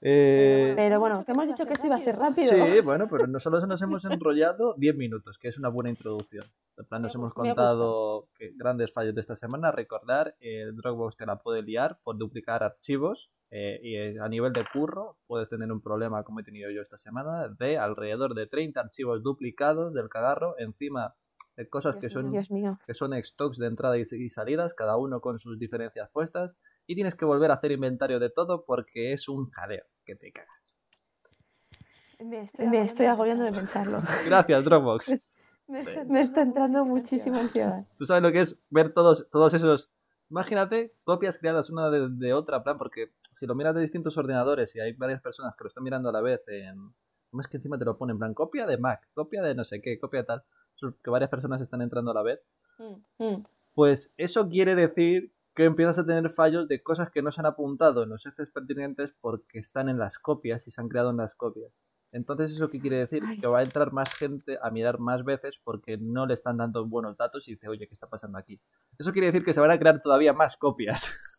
Eh, 0.07 0.73
pero 0.75 0.99
bueno, 0.99 1.25
que 1.25 1.31
hemos 1.31 1.47
dicho 1.47 1.65
que 1.65 1.73
esto 1.73 1.87
iba 1.87 1.95
a 1.95 1.99
ser 1.99 2.15
rápido. 2.15 2.47
Sí, 2.47 2.79
bueno, 2.81 3.07
pero 3.09 3.25
nosotros 3.25 3.67
nos 3.67 3.81
hemos 3.81 4.05
enrollado 4.05 4.75
10 4.77 4.95
minutos, 4.97 5.39
que 5.39 5.47
es 5.47 5.57
una 5.57 5.69
buena 5.69 5.89
introducción. 5.89 6.43
En 6.77 6.85
plan, 6.85 7.01
nos 7.01 7.15
hemos 7.15 7.33
contado 7.33 8.29
grandes 8.53 8.93
fallos 8.93 9.15
de 9.15 9.21
esta 9.21 9.35
semana. 9.35 9.71
Recordar, 9.71 10.35
el 10.41 10.75
Dropbox 10.75 11.17
te 11.17 11.25
la 11.25 11.37
puede 11.37 11.63
liar 11.63 11.99
por 12.03 12.19
duplicar 12.19 12.61
archivos. 12.61 13.31
Eh, 13.49 13.79
y 13.81 13.95
eh, 13.95 14.17
a 14.21 14.29
nivel 14.29 14.53
de 14.53 14.63
curro, 14.71 15.17
puedes 15.25 15.49
tener 15.49 15.71
un 15.71 15.81
problema, 15.81 16.23
como 16.23 16.41
he 16.41 16.43
tenido 16.43 16.69
yo 16.69 16.83
esta 16.83 16.99
semana, 16.99 17.47
de 17.47 17.79
alrededor 17.79 18.35
de 18.35 18.45
30 18.45 18.79
archivos 18.79 19.23
duplicados 19.23 19.91
del 19.95 20.09
cagarro, 20.09 20.53
encima 20.59 21.15
de 21.55 21.67
cosas 21.67 21.95
que 21.95 22.09
son, 22.09 22.31
que 22.85 22.93
son 22.93 23.13
stocks 23.23 23.57
de 23.57 23.67
entrada 23.67 23.97
y 23.97 24.29
salidas, 24.29 24.75
cada 24.75 24.97
uno 24.97 25.21
con 25.21 25.39
sus 25.39 25.57
diferencias 25.57 26.09
puestas 26.11 26.57
y 26.85 26.95
tienes 26.95 27.15
que 27.15 27.23
volver 27.23 27.49
a 27.49 27.55
hacer 27.55 27.71
inventario 27.71 28.19
de 28.19 28.29
todo 28.29 28.65
porque 28.65 29.13
es 29.13 29.29
un 29.29 29.49
jadeo 29.51 29.85
que 30.05 30.15
te 30.15 30.31
cagas. 30.31 30.75
Me 32.19 32.81
estoy, 32.83 33.07
agobiando 33.07 33.43
de 33.43 33.51
pensarlo. 33.51 34.01
Gracias, 34.25 34.63
Dropbox. 34.63 35.15
me, 35.67 36.21
está, 36.21 36.41
entrando 36.41 36.85
muchísima 36.85 37.39
ansiedad. 37.39 37.85
Tú 37.97 38.05
sabes 38.05 38.23
lo 38.23 38.31
que 38.31 38.41
es 38.41 38.59
ver 38.69 38.91
todos, 38.93 39.29
todos 39.29 39.53
esos... 39.53 39.91
Imagínate 40.29 40.95
copias 41.03 41.37
creadas 41.37 41.69
una 41.69 41.91
de, 41.91 42.33
otra, 42.33 42.63
plan, 42.63 42.77
porque 42.77 43.11
si 43.33 43.45
lo 43.45 43.53
miras 43.53 43.75
de 43.75 43.81
distintos 43.81 44.17
ordenadores 44.17 44.75
y 44.75 44.79
hay 44.79 44.93
varias 44.93 45.21
personas 45.21 45.55
que 45.55 45.63
lo 45.63 45.67
están 45.67 45.83
mirando 45.83 46.09
a 46.09 46.13
la 46.13 46.21
vez 46.21 46.41
en... 46.47 46.93
¿Cómo 47.29 47.41
es 47.41 47.47
que 47.47 47.57
encima 47.57 47.77
te 47.77 47.85
lo 47.85 47.97
ponen? 47.97 48.15
En 48.15 48.19
plan, 48.19 48.33
copia 48.33 48.65
de 48.65 48.77
Mac, 48.77 49.09
copia 49.13 49.41
de 49.41 49.55
no 49.55 49.63
sé 49.65 49.81
qué, 49.81 49.99
copia 49.99 50.21
de 50.21 50.25
tal. 50.25 50.43
Que 51.03 51.09
varias 51.09 51.29
personas 51.29 51.61
están 51.61 51.81
entrando 51.81 52.11
a 52.11 52.13
la 52.13 52.23
vez. 52.23 52.39
Mm, 52.77 53.23
mm. 53.23 53.43
Pues 53.73 54.13
eso 54.15 54.47
quiere 54.47 54.73
decir 54.73 55.34
que 55.55 55.63
empiezas 55.63 55.97
a 55.97 56.05
tener 56.05 56.29
fallos 56.29 56.67
de 56.67 56.83
cosas 56.83 57.09
que 57.09 57.21
no 57.21 57.31
se 57.31 57.41
han 57.41 57.45
apuntado 57.45 58.03
en 58.03 58.09
los 58.09 58.25
hechos 58.25 58.49
pertinentes 58.49 59.15
porque 59.21 59.59
están 59.59 59.87
en 59.87 59.97
las 59.97 60.19
copias 60.19 60.67
y 60.67 60.71
se 60.71 60.81
han 60.81 60.89
creado 60.89 61.11
en 61.11 61.17
las 61.17 61.33
copias. 61.33 61.71
Entonces, 62.11 62.51
¿eso 62.51 62.69
qué 62.69 62.79
quiere 62.79 62.97
decir? 62.97 63.23
Ay. 63.25 63.39
Que 63.39 63.47
va 63.47 63.59
a 63.59 63.63
entrar 63.63 63.91
más 63.91 64.13
gente 64.13 64.57
a 64.61 64.69
mirar 64.69 64.99
más 64.99 65.23
veces 65.23 65.59
porque 65.63 65.97
no 65.97 66.25
le 66.25 66.33
están 66.33 66.57
dando 66.57 66.85
buenos 66.85 67.17
datos 67.17 67.47
y 67.47 67.53
dice, 67.53 67.67
oye, 67.67 67.87
¿qué 67.87 67.93
está 67.93 68.07
pasando 68.07 68.37
aquí? 68.37 68.61
Eso 68.97 69.11
quiere 69.11 69.27
decir 69.27 69.43
que 69.43 69.53
se 69.53 69.59
van 69.59 69.71
a 69.71 69.79
crear 69.79 70.01
todavía 70.01 70.33
más 70.33 70.55
copias 70.55 71.11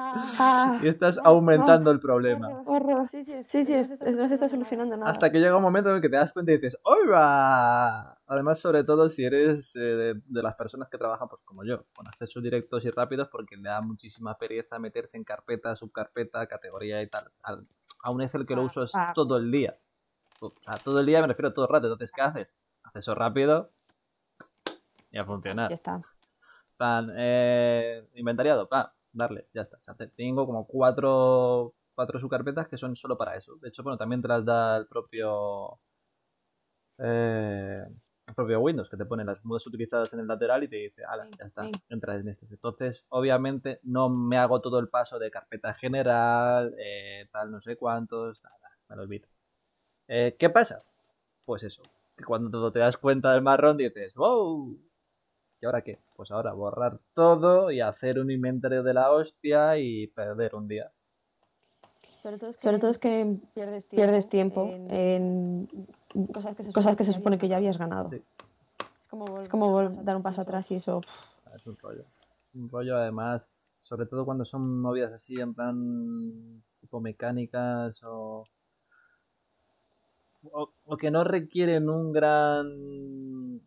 Ah, 0.00 0.78
y 0.80 0.86
estás 0.86 1.16
no, 1.16 1.22
aumentando 1.24 1.90
el 1.90 1.98
problema. 1.98 2.62
horror. 2.66 3.08
Sí, 3.08 3.24
sí, 3.24 3.42
Sí, 3.42 3.64
sí, 3.64 3.74
no 3.74 3.80
es- 3.80 3.86
se 3.88 3.94
es- 4.10 4.16
no 4.16 4.28
se 4.28 4.34
está 4.34 4.48
solucionando 4.48 4.96
nada. 4.96 5.10
Hasta 5.10 5.30
que 5.32 5.40
llega 5.40 5.56
un 5.56 5.62
momento 5.62 5.90
en 5.90 5.96
el 5.96 6.02
que 6.02 6.08
te 6.08 6.14
das 6.16 6.32
cuenta 6.32 6.52
y 6.52 6.56
dices, 6.58 6.78
¡Hola! 6.84 8.16
Además, 8.28 8.60
sobre 8.60 8.84
todo 8.84 9.08
si 9.08 9.24
eres 9.24 9.74
eh, 9.74 9.80
de, 9.80 10.22
de 10.24 10.42
las 10.42 10.54
personas 10.54 10.88
que 10.88 10.98
trabajan, 10.98 11.28
pues 11.28 11.42
como 11.44 11.64
yo, 11.64 11.84
con 11.96 12.06
accesos 12.06 12.40
directos 12.42 12.84
y 12.84 12.90
rápidos, 12.90 13.28
porque 13.28 13.56
le 13.56 13.64
da 13.68 13.80
muchísima 13.80 14.38
pereza 14.38 14.78
meterse 14.78 15.16
en 15.16 15.24
carpeta, 15.24 15.74
subcarpeta, 15.74 16.46
categoría 16.46 17.02
y 17.02 17.08
tal. 17.08 17.32
Al- 17.42 17.66
a 18.02 18.10
un 18.10 18.22
Excel 18.22 18.46
que 18.46 18.54
lo 18.54 18.62
Ah, 18.62 18.66
uso 18.66 18.84
es 18.84 18.92
ah. 18.94 19.12
todo 19.14 19.36
el 19.36 19.50
día. 19.50 19.76
O 20.40 20.54
sea, 20.64 20.76
todo 20.76 21.00
el 21.00 21.06
día 21.06 21.20
me 21.20 21.26
refiero 21.26 21.48
a 21.48 21.52
todo 21.52 21.64
el 21.66 21.72
rato. 21.72 21.86
Entonces, 21.86 22.12
¿qué 22.12 22.20
haces? 22.22 22.48
Acceso 22.84 23.14
rápido 23.16 23.72
y 25.10 25.18
a 25.18 25.24
funcionar. 25.24 25.68
Ya 25.70 25.74
está. 25.74 25.98
Plan, 26.76 27.10
eh, 27.16 28.08
inventariado, 28.14 28.68
plan, 28.68 28.86
darle, 29.12 29.48
ya 29.54 29.62
está. 29.62 29.78
O 29.78 29.82
sea, 29.82 29.94
te- 29.94 30.08
tengo 30.08 30.46
como 30.46 30.66
cuatro, 30.66 31.74
cuatro 31.94 32.18
subcarpetas 32.20 32.68
que 32.68 32.78
son 32.78 32.96
solo 32.96 33.16
para 33.18 33.36
eso. 33.36 33.56
De 33.56 33.68
hecho, 33.68 33.82
bueno, 33.82 33.98
también 33.98 34.22
te 34.22 34.28
las 34.28 34.44
da 34.44 34.76
el 34.78 34.86
propio 34.86 35.78
eh, 36.98 37.82
el 38.26 38.34
propio 38.34 38.60
Windows, 38.60 38.90
que 38.90 38.96
te 38.96 39.06
pone 39.06 39.24
las 39.24 39.42
mudas 39.44 39.66
utilizadas 39.66 40.12
en 40.12 40.20
el 40.20 40.26
lateral 40.26 40.62
y 40.62 40.68
te 40.68 40.76
dice, 40.76 41.02
ala, 41.04 41.28
ya 41.38 41.46
está, 41.46 41.70
entras 41.88 42.20
en 42.20 42.28
este. 42.28 42.46
Entonces, 42.50 43.06
obviamente, 43.08 43.80
no 43.84 44.10
me 44.10 44.36
hago 44.36 44.60
todo 44.60 44.78
el 44.78 44.88
paso 44.88 45.18
de 45.18 45.30
carpeta 45.30 45.72
general, 45.74 46.74
eh, 46.78 47.26
tal, 47.32 47.50
no 47.50 47.60
sé 47.62 47.76
cuántos, 47.76 48.42
nada, 48.42 48.56
me 48.88 48.96
lo 48.96 49.02
olvido. 49.02 49.26
Eh, 50.08 50.36
¿Qué 50.38 50.50
pasa? 50.50 50.78
Pues 51.44 51.62
eso, 51.62 51.82
que 52.16 52.24
cuando 52.24 52.72
te 52.72 52.80
das 52.80 52.96
cuenta 52.98 53.32
del 53.32 53.42
marrón 53.42 53.78
dices, 53.78 54.14
wow, 54.16 54.78
¿y 55.60 55.66
ahora 55.66 55.82
qué? 55.82 55.98
Pues 56.16 56.30
ahora 56.30 56.52
borrar 56.52 57.00
todo 57.14 57.70
y 57.70 57.80
hacer 57.80 58.18
un 58.18 58.30
inventario 58.30 58.82
de 58.82 58.94
la 58.94 59.10
hostia 59.10 59.78
y 59.78 60.06
perder 60.08 60.54
un 60.54 60.68
día. 60.68 60.92
Sobre 62.22 62.38
todo 62.38 62.50
es 62.50 62.56
que, 62.56 62.62
Sobre 62.62 62.78
todo 62.78 62.90
es 62.90 62.98
que 62.98 63.36
pierdes 63.54 63.86
tiempo, 63.88 64.04
pierdes 64.04 64.28
tiempo 64.28 64.66
en, 64.66 65.68
en 66.14 66.26
cosas 66.26 66.56
que 66.56 66.62
se, 66.62 66.72
cosas 66.72 66.96
que 66.96 67.04
se 67.04 67.12
supone 67.12 67.38
que 67.38 67.48
ya 67.48 67.56
habías 67.56 67.78
ganado. 67.78 68.10
Sí. 68.10 68.22
Es 69.00 69.08
como, 69.08 69.24
volver 69.24 69.42
Es 69.42 69.48
como 69.48 69.88
dar 70.02 70.16
un 70.16 70.22
paso 70.22 70.40
atrás 70.40 70.70
y 70.70 70.74
eso. 70.76 71.00
pff, 71.00 71.54
Es 71.54 71.66
un 71.66 71.76
rollo. 71.76 72.04
Un 72.54 72.68
rollo 72.68 72.96
además, 72.96 73.50
sobre 73.82 74.06
todo 74.06 74.24
cuando 74.24 74.44
son 74.44 74.80
movidas 74.80 75.12
así 75.12 75.40
en 75.40 75.54
plan 75.54 76.62
tipo 76.80 77.00
mecánicas 77.00 78.02
o, 78.04 78.44
o, 80.42 80.72
o 80.86 80.96
que 80.96 81.10
no 81.10 81.24
requieren 81.24 81.88
un 81.88 82.12
gran... 82.12 83.60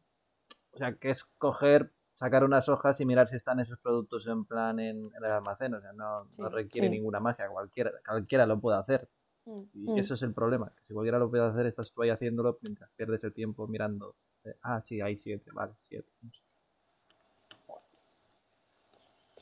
O 0.73 0.77
sea, 0.77 0.93
que 0.95 1.09
es 1.11 1.25
coger, 1.37 1.91
sacar 2.13 2.43
unas 2.43 2.69
hojas 2.69 2.99
y 3.01 3.05
mirar 3.05 3.27
si 3.27 3.35
están 3.35 3.59
esos 3.59 3.77
productos 3.79 4.25
en 4.27 4.45
plan 4.45 4.79
en, 4.79 4.97
en 5.15 5.23
el 5.23 5.31
almacén. 5.31 5.73
O 5.73 5.81
sea, 5.81 5.91
no, 5.93 6.27
requiere 6.49 6.87
sí. 6.87 6.91
ninguna 6.91 7.19
magia, 7.19 7.47
cualquiera, 7.49 7.91
cualquiera 8.05 8.45
lo 8.45 8.59
puede 8.59 8.77
hacer. 8.77 9.09
Mm. 9.45 9.61
Y 9.73 9.91
Mm. 9.91 9.97
eso 9.97 10.13
es 10.13 10.21
el 10.23 10.33
problema, 10.33 10.71
que 10.75 10.83
si 10.83 10.93
cualquiera 10.93 11.17
lo 11.19 11.29
puede 11.29 11.43
hacer, 11.43 11.65
estás 11.65 11.91
tú 11.91 12.03
ahí 12.03 12.09
haciéndolo 12.09 12.57
mientras 12.61 12.89
pierdes 12.95 13.23
el 13.23 13.33
tiempo 13.33 13.67
mirando. 13.67 14.15
eh, 14.43 14.55
ah, 14.63 14.81
sí, 14.81 15.01
hay 15.01 15.17
siete, 15.17 15.51
vale, 15.53 15.73
siete. 15.79 16.09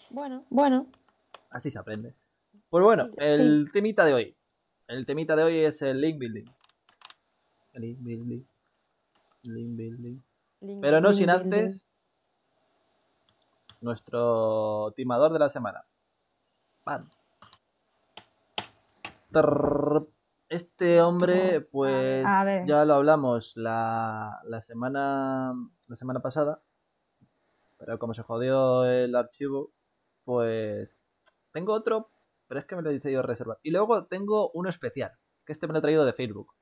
Bueno, 0.10 0.46
Bueno, 0.50 0.88
Así 1.52 1.70
se 1.72 1.80
aprende. 1.80 2.14
Pues 2.70 2.84
bueno, 2.84 3.06
Sí, 3.08 3.14
el 3.20 3.70
temita 3.74 4.06
de 4.06 4.14
hoy. 4.14 4.36
El 4.88 5.06
temita 5.06 5.36
de 5.36 5.44
hoy 5.44 5.58
es 5.60 5.82
el 5.82 6.00
link 6.02 6.18
building. 6.20 6.46
Link 7.76 7.98
building. 8.02 8.44
Link 9.44 9.76
building. 9.78 10.20
Link 10.62 10.82
Pero 10.82 11.02
no 11.02 11.10
Link 11.10 11.20
sin 11.20 11.30
antes 11.30 11.86
nuestro 13.82 14.92
timador 14.96 15.32
de 15.34 15.40
la 15.40 15.50
semana. 15.50 15.86
Pan. 16.84 17.10
Trrr. 19.32 20.08
Este 20.50 21.00
hombre, 21.00 21.62
pues 21.62 22.26
ya 22.66 22.84
lo 22.84 22.96
hablamos 22.96 23.56
la, 23.56 24.42
la 24.46 24.64
semana 24.64 25.54
la 25.88 25.96
semana 25.96 26.22
pasada. 26.22 26.64
Pero 27.78 28.00
como 28.00 28.16
se 28.16 28.24
jodió 28.24 28.84
el 28.86 29.16
archivo, 29.16 29.72
pues 30.26 31.00
tengo 31.52 31.74
otro, 31.74 32.10
pero 32.48 32.60
es 32.60 32.66
que 32.66 32.76
me 32.76 32.82
lo 32.82 32.90
he 32.90 32.94
decidido 32.94 33.22
reservar. 33.22 33.60
Y 33.62 33.70
luego 33.70 34.06
tengo 34.06 34.50
uno 34.56 34.70
especial, 34.70 35.12
que 35.46 35.52
este 35.52 35.68
me 35.68 35.74
lo 35.74 35.80
he 35.80 35.82
traído 35.84 36.04
de 36.04 36.14
Facebook. 36.14 36.56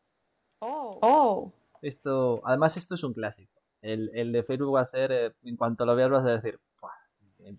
Oh, 0.60 1.00
oh, 1.02 1.54
Esto, 1.82 2.42
además 2.44 2.76
esto 2.76 2.96
es 2.96 3.04
un 3.04 3.14
clásico. 3.14 3.58
El, 3.88 4.12
el 4.14 4.32
de 4.32 4.44
Facebook 4.44 4.76
va 4.76 4.82
a 4.82 4.86
ser, 4.86 5.12
eh, 5.12 5.34
en 5.44 5.56
cuanto 5.56 5.86
lo 5.86 5.96
veas 5.96 6.10
vas 6.10 6.26
a 6.26 6.32
decir, 6.32 6.60
"Buah, 6.82 6.92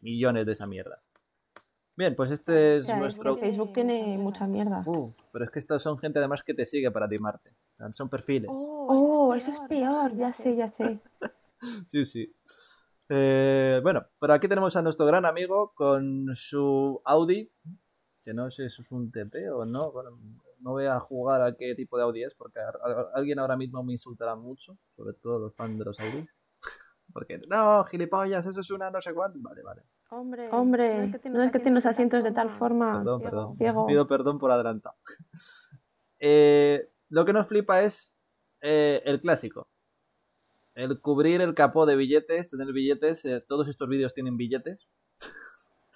millones 0.02 0.44
de 0.46 0.52
esa 0.52 0.66
mierda. 0.66 1.00
Bien, 1.96 2.14
pues 2.14 2.30
este 2.30 2.76
es 2.76 2.88
nuestro... 2.96 3.34
que 3.34 3.40
Facebook 3.40 3.72
tiene 3.72 4.16
mucha 4.18 4.46
mierda. 4.46 4.84
Uf, 4.86 5.16
pero 5.32 5.44
es 5.44 5.50
que 5.50 5.58
estos 5.58 5.82
son 5.82 5.98
gente 5.98 6.18
además 6.20 6.44
que 6.44 6.54
te 6.54 6.64
sigue 6.64 6.90
para 6.90 7.08
timarte. 7.08 7.54
Son 7.92 8.08
perfiles. 8.08 8.50
Oh, 8.52 9.34
eso 9.34 9.50
es 9.50 9.60
peor, 9.68 10.14
ya 10.14 10.32
sé, 10.32 10.54
ya 10.54 10.68
sé. 10.68 11.00
Sí, 11.86 12.04
sí. 12.04 12.32
Eh, 13.08 13.80
bueno, 13.82 14.06
por 14.18 14.30
aquí 14.30 14.46
tenemos 14.46 14.76
a 14.76 14.82
nuestro 14.82 15.06
gran 15.06 15.24
amigo 15.24 15.72
con 15.74 16.36
su 16.36 17.00
Audi, 17.04 17.50
que 18.22 18.34
no 18.34 18.50
sé 18.50 18.68
si 18.70 18.82
es 18.82 18.92
un 18.92 19.10
TT 19.10 19.50
o 19.52 19.64
no. 19.64 19.90
Bueno, 19.90 20.10
no 20.60 20.72
voy 20.72 20.86
a 20.86 20.98
jugar 21.00 21.42
a 21.42 21.54
qué 21.56 21.74
tipo 21.74 21.96
de 21.96 22.02
Audi 22.04 22.24
es, 22.24 22.34
porque 22.34 22.58
a- 22.60 22.68
a- 22.68 23.10
alguien 23.14 23.38
ahora 23.38 23.56
mismo 23.56 23.82
me 23.82 23.92
insultará 23.92 24.34
mucho, 24.36 24.76
sobre 24.96 25.14
todo 25.14 25.38
los 25.38 25.54
fans 25.54 25.78
de 25.78 25.84
los 25.84 25.98
Audi. 26.00 26.26
Porque, 27.12 27.38
no, 27.48 27.84
gilipollas, 27.84 28.44
eso 28.46 28.60
es 28.60 28.70
una 28.70 28.90
no 28.90 29.00
sé 29.00 29.14
cuánto. 29.14 29.38
Vale, 29.40 29.62
vale. 29.62 29.82
Hombre, 30.10 30.48
Hombre, 30.50 30.96
no 31.30 31.42
es 31.42 31.50
que 31.52 31.58
tiene 31.58 31.74
los 31.74 31.86
asientos 31.86 32.24
de 32.24 32.32
tal 32.32 32.50
forma. 32.50 32.98
Perdón, 32.98 33.20
ciego. 33.20 33.30
perdón. 33.30 33.56
Ciego. 33.56 33.86
Pido 33.86 34.06
perdón 34.06 34.38
por 34.38 34.50
adelantado. 34.50 34.96
Eh, 36.18 36.90
lo 37.08 37.24
que 37.24 37.32
nos 37.32 37.46
flipa 37.46 37.82
es 37.82 38.12
eh, 38.60 39.02
el 39.04 39.20
clásico. 39.20 39.68
El 40.74 41.00
cubrir 41.00 41.40
el 41.40 41.54
capó 41.54 41.86
de 41.86 41.96
billetes, 41.96 42.48
tener 42.50 42.72
billetes. 42.72 43.24
eh, 43.24 43.44
todos 43.46 43.68
estos 43.68 43.88
vídeos 43.88 44.14
tienen 44.14 44.36
billetes. 44.36 44.86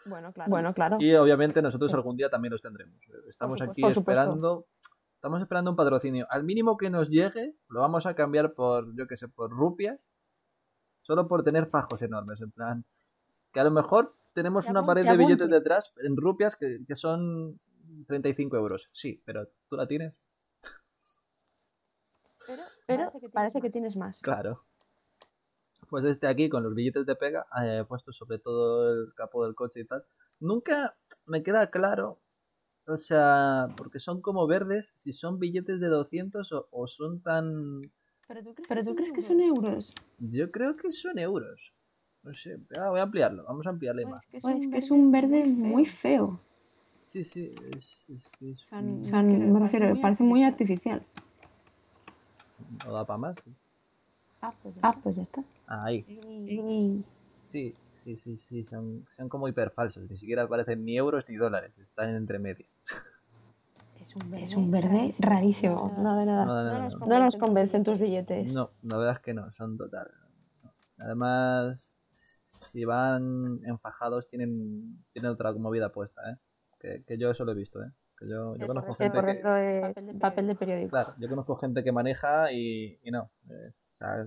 Bueno, 0.05 0.33
claro. 0.33 0.51
Bueno, 0.51 0.75
claro. 0.75 0.97
Y 1.01 1.15
obviamente 1.15 1.63
nosotros 1.63 1.93
algún 1.95 2.17
día 2.17 2.29
también 2.29 2.53
los 2.53 2.63
tendremos. 2.63 2.97
Estamos 3.29 3.59
supuesto. 3.59 3.87
aquí 3.87 3.99
esperando. 3.99 4.67
Estamos 5.15 5.41
esperando 5.41 5.71
un 5.71 5.77
patrocinio. 5.77 6.27
Al 6.31 6.43
mínimo 6.43 6.77
que 6.77 6.91
nos 6.91 7.09
llegue, 7.09 7.55
lo 7.69 7.81
vamos 7.81 8.07
a 8.07 8.15
cambiar 8.15 8.55
por, 8.55 8.93
yo 8.97 9.07
que 9.07 9.17
sé, 9.17 9.29
por 9.29 9.51
rupias. 9.51 10.11
Solo 11.03 11.29
por 11.29 11.45
tener 11.45 11.67
fajos 11.67 12.03
enormes. 12.03 12.41
En 12.41 12.51
plan, 12.51 12.85
que 13.53 13.61
a 13.61 13.65
lo 13.65 13.71
mejor 13.71 14.17
tenemos 14.33 14.65
Que 14.65 14.73
una 14.73 14.85
pared 14.85 15.05
de 15.07 15.17
billetes 15.17 15.49
detrás 15.49 15.95
en 16.03 16.17
rupias 16.17 16.57
que, 16.57 16.81
que 16.87 16.97
son 16.97 17.61
35 18.09 18.57
euros. 18.57 18.89
Sí, 18.93 19.23
pero 19.25 19.49
tú 19.69 19.77
la 19.77 19.87
tienes. 19.87 20.15
Pero, 22.47 22.63
Pero 22.87 23.13
parece 23.33 23.61
que 23.61 23.69
más. 23.69 23.73
tienes 23.73 23.97
más. 23.97 24.21
Claro. 24.21 24.65
Pues 25.93 26.07
este 26.07 26.27
aquí, 26.27 26.49
con 26.49 26.63
los 26.63 26.75
billetes 26.75 27.05
de 27.05 27.15
pega, 27.17 27.45
eh, 27.63 27.85
puesto 27.87 28.13
sobre 28.13 28.39
todo 28.39 28.91
el 28.91 29.13
capó 29.15 29.45
del 29.45 29.55
coche 29.55 29.81
y 29.81 29.85
tal. 29.85 30.03
Nunca 30.41 30.97
me 31.27 31.43
queda 31.43 31.71
claro, 31.71 32.19
o 32.87 32.97
sea, 32.97 33.67
porque 33.77 33.99
son 33.99 34.23
como 34.23 34.47
verdes, 34.47 34.91
si 34.95 35.13
son 35.13 35.39
billetes 35.39 35.81
de 35.81 35.89
200 35.89 36.51
o, 36.53 36.67
o 36.71 36.87
son 36.87 37.21
tan... 37.21 37.83
Pero 38.27 38.43
tú 38.43 38.55
crees, 38.55 38.69
¿Pero 38.69 38.85
tú 38.85 38.95
crees 38.95 39.13
que 39.13 39.21
son 39.21 39.41
euros? 39.43 39.93
Yo 40.19 40.51
creo 40.51 40.79
que 40.79 40.93
son 40.93 41.19
euros. 41.19 41.75
No 42.23 42.33
sé, 42.33 42.59
ah, 42.81 42.89
voy 42.89 43.01
a 43.01 43.03
ampliarlo, 43.03 43.45
vamos 43.45 43.67
a 43.67 43.69
ampliarle 43.69 44.07
más. 44.07 44.27
que 44.27 44.39
es, 44.39 44.43
Pues 44.43 44.57
es 44.61 44.69
que 44.69 44.79
es 44.79 44.91
un 44.91 45.13
verde 45.13 45.45
muy 45.45 45.85
feo. 45.85 46.41
Sí, 47.03 47.23
sí, 47.23 47.55
es, 47.77 48.07
es 48.09 48.31
que 48.39 48.51
es- 48.53 48.63
O 48.63 48.65
sea, 48.65 48.81
O 48.81 49.05
sea, 49.05 49.23
me 49.23 49.61
refiero, 49.61 49.95
parece 50.01 50.23
muy 50.23 50.43
artificial. 50.43 51.05
no 52.83 52.93
da 52.95 53.05
para 53.05 53.19
más. 53.19 53.35
Ah, 54.43 54.53
pues, 54.63 54.77
Ah, 54.83 54.93
pues 55.03 55.17
ya 55.17 55.23
está. 55.23 55.43
Ah, 55.67 55.85
ahí. 55.87 56.05
Y- 56.09 57.05
Sí, 57.45 57.75
sí, 58.05 58.17
sí, 58.17 58.37
sí, 58.37 58.65
son, 58.65 59.07
son 59.17 59.29
como 59.29 59.49
hiper 59.49 59.71
falsos. 59.71 60.09
Ni 60.11 60.17
siquiera 60.17 60.47
parecen 60.49 60.85
ni 60.85 60.97
euros 60.97 61.25
ni 61.29 61.37
dólares, 61.37 61.73
están 61.79 62.11
en 62.11 62.17
entre 62.17 62.39
medio. 62.39 62.67
es 64.01 64.17
un 64.17 64.31
verde, 64.31 64.43
Es 64.45 64.57
un 64.57 64.71
verde 64.71 65.15
rarísimo. 65.21 65.93
Nada 65.97 66.19
de 66.21 66.27
nada. 66.27 66.45
No, 66.47 66.55
no, 66.55 66.63
No 66.65 66.73
no, 66.79 66.83
nos 66.85 66.99
no. 67.01 67.07
No 67.07 67.19
nos 67.21 67.37
convencen 67.37 67.85
tus 67.85 67.99
billetes. 68.01 68.53
No, 68.53 68.71
la 68.83 68.97
verdad 68.97 69.15
es 69.17 69.21
que 69.21 69.35
no, 69.35 69.53
son 69.53 69.77
total. 69.79 70.09
Además, 70.99 71.95
si 72.11 72.85
van 72.85 73.61
enfajados, 73.65 74.29
tienen, 74.29 75.05
tienen 75.13 75.31
otra 75.31 75.53
movida 75.53 75.91
puesta, 75.93 76.21
¿eh? 76.31 76.37
Que, 76.81 77.03
que 77.05 77.17
yo 77.19 77.31
eso 77.31 77.45
lo 77.45 77.53
he 77.53 77.57
visto, 77.57 77.83
¿eh? 77.83 77.91
Que 78.19 78.29
yo, 78.29 78.55
yo 78.55 78.59
Que 78.61 78.67
conozco 78.67 78.93
Que 78.97 79.05
gente 79.05 79.17
por 79.19 79.27
que. 79.27 79.33
dentro 79.35 79.57
es 79.57 79.83
papel 79.95 80.07
de 80.07 80.15
papel 80.15 80.47
de 80.49 80.55
periódico. 80.55 80.91
Claro, 80.91 81.15
yo 81.19 81.29
conozco 81.29 81.57
gente 81.57 81.83
que 81.85 81.93
maneja 81.93 82.53
y, 82.53 82.99
y 83.03 83.11
no. 83.11 83.31
eh, 83.51 83.73
o 83.93 83.97
sea, 83.97 84.27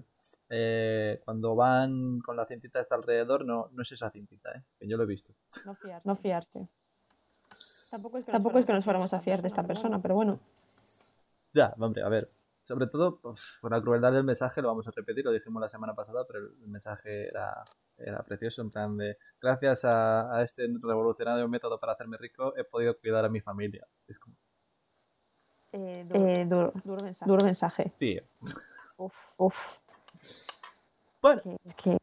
eh, 0.49 1.21
cuando 1.25 1.55
van 1.55 2.19
con 2.19 2.35
la 2.37 2.45
cintita 2.45 2.79
esta 2.79 2.95
alrededor, 2.95 3.45
no, 3.45 3.69
no 3.73 3.81
es 3.81 3.91
esa 3.91 4.09
cintita, 4.11 4.51
¿eh? 4.51 4.63
Que 4.79 4.87
yo 4.87 4.95
lo 4.97 5.03
he 5.03 5.07
visto. 5.07 5.33
No 5.65 5.75
fiarse. 5.75 6.07
No 6.07 6.15
fiarse. 6.15 6.67
Tampoco 7.91 8.17
es 8.17 8.25
que 8.25 8.31
Tampoco 8.31 8.59
es 8.59 8.65
que 8.65 8.73
nos 8.73 8.83
fuéramos 8.83 9.13
a 9.13 9.19
fiar 9.19 9.41
de 9.41 9.47
esta 9.47 9.63
persona, 9.63 10.01
pero 10.01 10.15
bueno. 10.15 10.39
Ya, 11.53 11.73
hombre, 11.79 12.03
a 12.03 12.09
ver. 12.09 12.29
sobre 12.63 12.87
todo, 12.87 13.17
pues, 13.19 13.57
por 13.61 13.71
la 13.71 13.79
crueldad 13.81 14.11
del 14.11 14.23
mensaje, 14.23 14.61
lo 14.61 14.67
vamos 14.69 14.87
a 14.87 14.91
repetir, 14.91 15.23
lo 15.23 15.31
dijimos 15.31 15.61
la 15.61 15.69
semana 15.69 15.93
pasada, 15.93 16.25
pero 16.27 16.39
el 16.39 16.67
mensaje 16.67 17.27
era, 17.27 17.63
era 17.97 18.23
precioso, 18.23 18.61
en 18.63 18.71
plan 18.71 18.97
de, 18.97 19.17
gracias 19.39 19.85
a, 19.85 20.35
a 20.35 20.41
este 20.43 20.67
revolucionario 20.81 21.47
método 21.47 21.79
para 21.79 21.93
hacerme 21.93 22.17
rico, 22.17 22.55
he 22.57 22.63
podido 22.63 22.97
cuidar 22.97 23.23
a 23.23 23.29
mi 23.29 23.39
familia. 23.39 23.85
Es 24.07 24.17
como, 24.19 24.35
Eh, 25.73 26.05
duro, 26.07 26.27
Eh, 26.27 26.45
duro, 26.45 26.73
duro 26.83 27.03
mensaje. 27.03 27.29
duro 27.31 27.45
mensaje. 27.45 27.93
tío. 27.99 28.23
Uf. 28.97 29.33
Uf, 29.37 29.77
Bueno, 31.21 31.41
que- 31.43 31.57
es 31.63 31.75
que 31.75 31.97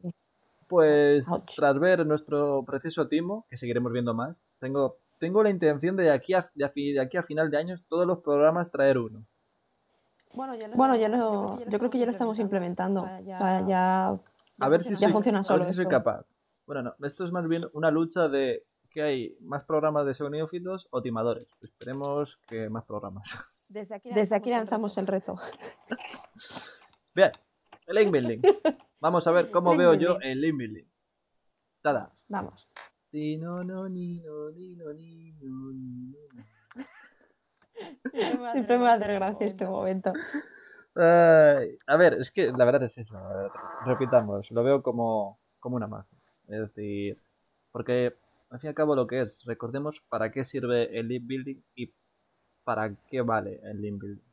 pues 0.67 1.27
Ouch. 1.29 1.55
tras 1.55 1.79
ver 1.79 2.05
nuestro 2.05 2.63
precioso 2.65 3.07
timo, 3.07 3.45
que 3.49 3.57
seguiremos 3.57 3.91
viendo 3.91 4.13
más, 4.13 4.43
tengo, 4.59 4.97
tengo 5.19 5.43
la 5.43 5.49
intención 5.49 5.95
de 5.95 6.09
aquí, 6.11 6.33
a, 6.33 6.45
de, 6.55 6.65
a 6.65 6.69
fi- 6.69 6.93
de 6.93 7.01
aquí 7.01 7.17
a 7.17 7.23
final 7.23 7.51
de 7.51 7.57
años 7.57 7.83
todos 7.87 8.07
los 8.07 8.19
programas 8.19 8.71
traer 8.71 8.97
uno. 8.97 9.25
Bueno, 10.33 10.55
ya 10.55 10.67
lo, 10.67 10.75
Bueno, 10.75 10.95
ya 10.95 11.09
lo, 11.09 11.59
yo 11.69 11.77
creo 11.77 11.89
que 11.91 11.99
ya 11.99 12.05
lo 12.05 12.11
estamos 12.11 12.39
implementando. 12.39 13.01
O 13.01 13.05
sea, 13.05 13.65
ya, 13.67 14.07
A 14.59 14.69
ver 14.69 14.83
si 14.83 14.95
ya 14.95 14.97
soy, 15.07 15.11
funciona 15.11 15.39
a 15.39 15.41
ver 15.41 15.45
solo 15.45 15.63
si 15.65 15.73
soy 15.73 15.85
capaz. 15.87 16.25
Bueno, 16.65 16.81
no, 16.81 17.05
esto 17.05 17.23
es 17.23 17.31
más 17.31 17.47
bien 17.47 17.63
una 17.73 17.91
lucha 17.91 18.27
de 18.27 18.65
que 18.89 19.03
hay 19.03 19.37
más 19.41 19.63
programas 19.65 20.05
de 20.05 20.29
neófitos 20.29 20.87
o 20.91 21.01
timadores. 21.01 21.47
Esperemos 21.61 22.37
que 22.47 22.69
más 22.69 22.83
programas. 22.85 23.29
Desde 23.69 23.95
aquí, 23.95 24.09
desde 24.11 24.35
aquí 24.35 24.49
lanzamos 24.49 24.97
el 24.97 25.07
reto. 25.07 25.35
Bien, 27.15 27.31
el 27.85 27.95
link 27.95 28.11
building. 28.11 28.41
Vamos 28.99 29.27
a 29.27 29.31
ver 29.31 29.51
cómo 29.51 29.71
Link 29.71 29.79
veo 29.79 29.93
yo 29.93 30.17
el 30.21 30.41
link 30.41 30.57
building. 30.57 30.85
Tada. 31.81 32.11
Vamos. 32.27 32.67
Ti, 33.11 33.37
no, 33.37 33.63
no, 33.63 33.87
ni, 33.87 34.19
no, 34.21 34.49
ni, 34.49 34.75
no, 34.75 34.93
ni, 34.93 35.33
no, 35.33 35.71
ni, 35.73 36.07
no. 36.09 36.17
Siempre 38.51 38.77
me 38.77 38.85
va 38.85 38.93
a 38.93 38.95
hacer 38.95 39.13
gracia 39.13 39.45
este 39.45 39.65
momento. 39.65 40.11
Ay, 40.95 41.77
a 41.85 41.97
ver, 41.97 42.13
es 42.13 42.31
que 42.31 42.51
la 42.51 42.65
verdad 42.65 42.83
es 42.83 42.97
eso. 42.97 43.15
ver, 43.15 43.51
repitamos, 43.85 44.49
lo 44.49 44.63
veo 44.63 44.81
como, 44.81 45.39
como 45.59 45.75
una 45.75 45.87
magia. 45.87 46.17
Es 46.47 46.61
decir, 46.61 47.21
porque 47.71 48.15
al 48.49 48.59
fin 48.59 48.67
y 48.67 48.69
al 48.69 48.75
cabo 48.75 48.95
lo 48.95 49.05
que 49.05 49.21
es, 49.21 49.43
recordemos 49.45 50.01
para 50.09 50.31
qué 50.31 50.43
sirve 50.43 50.97
el 50.97 51.09
link 51.09 51.27
building 51.27 51.61
y 51.75 51.93
para 52.63 52.95
qué 53.07 53.21
vale 53.21 53.59
el 53.63 53.81
link 53.81 54.01
building. 54.01 54.32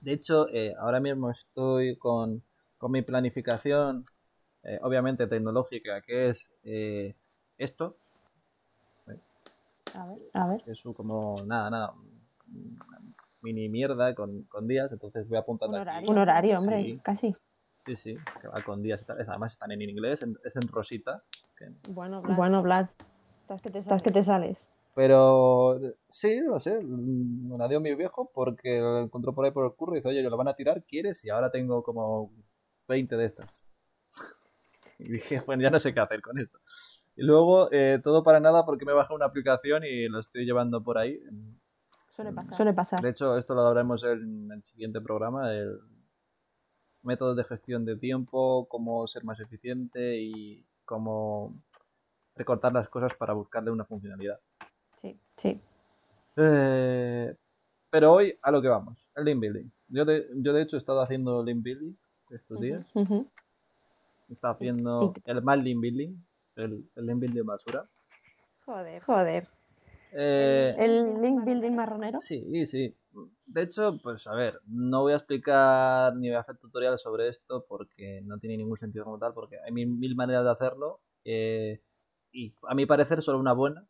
De 0.00 0.12
hecho, 0.12 0.48
eh, 0.50 0.74
ahora 0.78 1.00
mismo 1.00 1.30
estoy 1.30 1.96
con, 1.96 2.42
con 2.78 2.92
mi 2.92 3.02
planificación, 3.02 4.04
eh, 4.62 4.78
obviamente 4.82 5.26
tecnológica, 5.26 6.02
que 6.02 6.28
es 6.30 6.50
eh, 6.64 7.16
esto, 7.58 7.96
A 9.94 10.06
ver. 10.06 10.18
A 10.34 10.46
ver. 10.46 10.62
es 10.66 10.78
su 10.78 10.94
como 10.94 11.34
nada, 11.46 11.70
nada, 11.70 11.94
mini 13.40 13.68
mierda 13.68 14.14
con, 14.14 14.42
con 14.44 14.68
días, 14.68 14.92
entonces 14.92 15.26
voy 15.28 15.38
apuntando 15.38 15.76
Un 15.76 15.82
aquí. 15.82 15.88
horario. 15.90 16.10
Un 16.10 16.18
horario, 16.18 16.58
hombre, 16.58 16.82
Sí. 16.82 17.00
casi. 17.02 17.34
Sí, 17.86 17.96
sí, 17.96 18.18
que 18.40 18.48
va 18.48 18.62
con 18.62 18.82
días 18.82 19.00
y 19.00 19.04
tal. 19.06 19.18
Además 19.26 19.52
están 19.52 19.72
en 19.72 19.80
inglés, 19.82 20.22
en- 20.22 20.38
es 20.44 20.54
en 20.56 20.68
rosita. 20.68 21.22
que- 21.56 21.72
Bueno, 21.90 22.20
Vlad, 22.22 22.36
Bueno, 22.36 22.62
Vlad, 22.62 22.88
estás 23.38 23.60
que 23.62 23.70
te 23.70 23.78
estás 23.78 24.02
que 24.02 24.10
te 24.10 24.22
sales. 24.22 24.70
Pero 24.98 25.78
sí, 26.08 26.40
no 26.40 26.58
sé, 26.58 26.76
mm, 26.82 27.56
la 27.56 27.68
dio 27.68 27.78
mi 27.80 27.94
viejo 27.94 28.32
porque 28.34 28.80
lo 28.80 28.98
encontró 28.98 29.32
por 29.32 29.44
ahí 29.44 29.52
por 29.52 29.64
el 29.64 29.72
curro 29.74 29.92
y 29.92 29.98
dice, 29.98 30.08
oye, 30.08 30.22
lo 30.22 30.36
van 30.36 30.48
a 30.48 30.54
tirar, 30.54 30.82
¿quieres? 30.82 31.24
Y 31.24 31.30
ahora 31.30 31.52
tengo 31.52 31.84
como 31.84 32.32
20 32.88 33.16
de 33.16 33.24
estas. 33.24 33.48
Y 34.98 35.12
dije, 35.12 35.40
bueno, 35.46 35.62
ya 35.62 35.70
no 35.70 35.78
sé 35.78 35.94
qué 35.94 36.00
hacer 36.00 36.20
con 36.20 36.36
esto. 36.40 36.58
Y 37.14 37.22
luego, 37.22 37.68
eh, 37.70 38.00
todo 38.02 38.24
para 38.24 38.40
nada 38.40 38.66
porque 38.66 38.84
me 38.84 38.92
bajé 38.92 39.14
una 39.14 39.26
aplicación 39.26 39.84
y 39.84 40.08
lo 40.08 40.18
estoy 40.18 40.44
llevando 40.44 40.82
por 40.82 40.98
ahí. 40.98 41.20
Suele 42.08 42.32
pasar. 42.32 42.54
Suele 42.54 42.72
pasar. 42.72 43.00
De 43.00 43.10
hecho, 43.10 43.38
esto 43.38 43.54
lo 43.54 43.60
hablaremos 43.60 44.02
en 44.02 44.50
el 44.50 44.64
siguiente 44.64 45.00
programa, 45.00 45.54
el 45.54 45.78
métodos 47.02 47.36
de 47.36 47.44
gestión 47.44 47.84
de 47.84 47.96
tiempo, 47.96 48.66
cómo 48.68 49.06
ser 49.06 49.22
más 49.22 49.38
eficiente 49.38 50.18
y 50.18 50.66
cómo 50.84 51.54
recortar 52.34 52.72
las 52.72 52.88
cosas 52.88 53.14
para 53.14 53.34
buscarle 53.34 53.70
una 53.70 53.84
funcionalidad. 53.84 54.40
Sí. 54.98 55.16
Sí. 55.36 55.60
Eh, 56.36 57.34
pero 57.88 58.12
hoy 58.12 58.36
a 58.42 58.50
lo 58.50 58.60
que 58.60 58.68
vamos, 58.68 59.08
el 59.14 59.24
link 59.24 59.40
building. 59.40 59.70
Yo 59.88 60.04
de, 60.04 60.28
yo 60.34 60.52
de 60.52 60.62
hecho 60.62 60.76
he 60.76 60.78
estado 60.78 61.00
haciendo 61.00 61.42
link 61.44 61.62
building 61.62 61.94
estos 62.30 62.60
días. 62.60 62.84
Ujú. 62.94 63.26
He 64.28 64.32
estado 64.32 64.54
haciendo 64.54 65.14
el 65.24 65.42
mal 65.42 65.62
link 65.62 65.80
building, 65.80 66.16
el, 66.56 66.90
el 66.96 67.06
link 67.06 67.20
building 67.20 67.44
basura. 67.44 67.88
Joder. 68.66 69.02
Joder. 69.02 69.48
Eh, 70.12 70.74
El 70.78 71.20
link 71.22 71.44
building 71.44 71.72
marronero. 71.72 72.20
Sí, 72.20 72.66
sí. 72.66 72.94
De 73.46 73.62
hecho, 73.62 73.98
pues 74.02 74.26
a 74.26 74.34
ver, 74.34 74.60
no 74.66 75.02
voy 75.02 75.12
a 75.12 75.16
explicar 75.16 76.16
ni 76.16 76.28
voy 76.28 76.36
a 76.36 76.40
hacer 76.40 76.58
tutoriales 76.58 77.00
sobre 77.00 77.28
esto 77.28 77.64
porque 77.68 78.20
no 78.24 78.38
tiene 78.38 78.56
ningún 78.56 78.76
sentido 78.76 79.04
como 79.04 79.18
tal, 79.18 79.32
porque 79.32 79.58
hay 79.64 79.70
mil, 79.70 79.88
mil 79.88 80.16
maneras 80.16 80.44
de 80.44 80.50
hacerlo 80.50 81.00
eh, 81.24 81.80
y 82.32 82.54
a 82.68 82.74
mi 82.74 82.84
parecer 82.84 83.22
solo 83.22 83.38
una 83.38 83.52
buena 83.52 83.86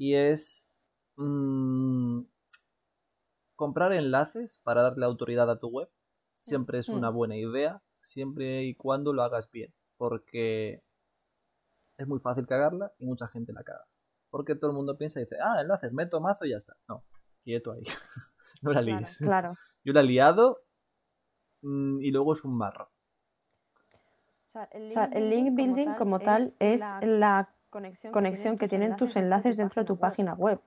y 0.00 0.14
es 0.14 0.66
mm, 1.16 2.22
comprar 3.54 3.92
enlaces 3.92 4.58
para 4.64 4.80
darle 4.80 5.04
autoridad 5.04 5.50
a 5.50 5.58
tu 5.58 5.68
web. 5.68 5.90
Siempre 6.40 6.78
es 6.78 6.88
Mm. 6.88 6.94
una 6.94 7.10
buena 7.10 7.36
idea, 7.36 7.82
siempre 7.98 8.64
y 8.64 8.74
cuando 8.74 9.12
lo 9.12 9.22
hagas 9.22 9.50
bien, 9.50 9.74
porque 9.98 10.82
es 11.98 12.06
muy 12.08 12.18
fácil 12.20 12.46
cagarla 12.46 12.94
y 12.98 13.04
mucha 13.04 13.28
gente 13.28 13.52
la 13.52 13.62
caga. 13.62 13.84
Porque 14.30 14.54
todo 14.54 14.70
el 14.70 14.76
mundo 14.78 14.96
piensa 14.96 15.20
y 15.20 15.24
dice, 15.24 15.36
ah, 15.44 15.60
enlaces, 15.60 15.92
meto 15.92 16.18
mazo 16.18 16.46
y 16.46 16.52
ya 16.52 16.56
está. 16.56 16.74
No, 16.88 17.04
quieto 17.44 17.72
ahí. 17.72 17.82
no 18.62 18.72
la 18.72 18.80
líes. 18.80 19.18
Claro. 19.18 19.50
Yo 19.84 19.92
la 19.92 20.00
he 20.00 20.04
liado 20.04 20.62
mm, 21.60 22.00
y 22.00 22.10
luego 22.10 22.32
es 22.32 22.42
un 22.42 22.56
marro. 22.56 22.90
O 24.44 24.46
sea, 24.46 24.64
el 24.72 24.86
O 24.86 24.88
sea, 24.88 25.04
el 25.12 25.28
link 25.28 25.54
building 25.54 25.94
como 25.98 26.20
tal 26.20 26.54
es 26.58 26.80
la 27.02 27.54
conexión, 27.70 28.12
conexión 28.12 28.58
que 28.58 28.68
tienen 28.68 28.96
tus 28.96 29.16
enlaces 29.16 29.56
dentro 29.56 29.82
de 29.82 29.86
tu 29.86 29.96
página 29.98 30.34
web. 30.34 30.60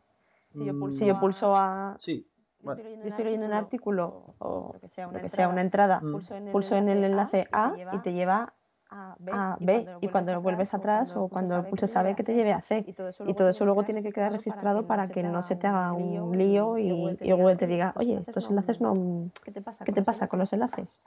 Si 0.51 0.65
yo 0.65 0.73
Mm, 0.73 0.79
pulso, 0.79 0.99
Si 0.99 1.05
yo 1.05 1.19
pulso 1.19 1.55
a... 1.55 1.95
Sí, 1.99 2.27
yo 2.61 2.71
estoy 2.71 2.95
Yo 2.95 3.07
estoy 3.07 3.25
leyendo 3.25 3.47
un 3.47 3.53
artículo 3.53 4.35
o 4.39 4.71
lo 4.73 4.79
que 4.79 4.87
sea, 4.87 5.07
lo 5.07 5.19
que 5.19 5.29
sea, 5.29 5.49
una 5.49 5.61
entrada, 5.61 5.99
Mm. 6.01 6.11
pulso 6.51 6.75
en 6.75 6.89
el, 6.89 7.03
enlace 7.03 7.45
A 7.51 7.73
y 7.91 7.99
te 7.99 8.13
lleva 8.13 8.53
a 8.89 9.15
B, 9.19 9.31
a 9.33 9.57
B 9.59 9.87
y 10.01 10.07
cuando 10.07 10.31
lo 10.33 10.41
vuelves 10.41 10.73
atrás 10.73 11.15
o 11.15 11.27
cuando 11.27 11.63
pulsas 11.63 11.95
a 11.97 12.03
B 12.03 12.15
que 12.15 12.23
te 12.23 12.35
lleve 12.35 12.53
a 12.53 12.61
C. 12.61 12.83
Y 12.87 12.93
todo 12.93 13.09
eso 13.09 13.25
Y 13.27 13.33
todo 13.33 13.49
eso 13.49 13.65
luego 13.65 13.83
tiene 13.83 14.03
que 14.03 14.11
quedar 14.11 14.31
registrado 14.31 14.85
para 14.85 15.07
que 15.07 15.23
no 15.23 15.41
se 15.41 15.55
te 15.55 15.67
haga 15.67 15.91
un 15.93 16.37
lío 16.37 16.77
y, 16.77 17.17
y 17.21 17.31
Google 17.31 17.55
te 17.55 17.67
diga, 17.67 17.93
oye, 17.95 18.15
estos 18.21 18.49
enlaces 18.49 18.79
no... 18.81 19.31
¿Qué 19.43 19.51
te 19.51 19.61
pasa? 19.61 19.83
¿Qué 19.85 19.91
te 19.91 20.03
pasa 20.03 20.27
con 20.27 20.39
los 20.39 20.53
enlaces? 20.53 21.03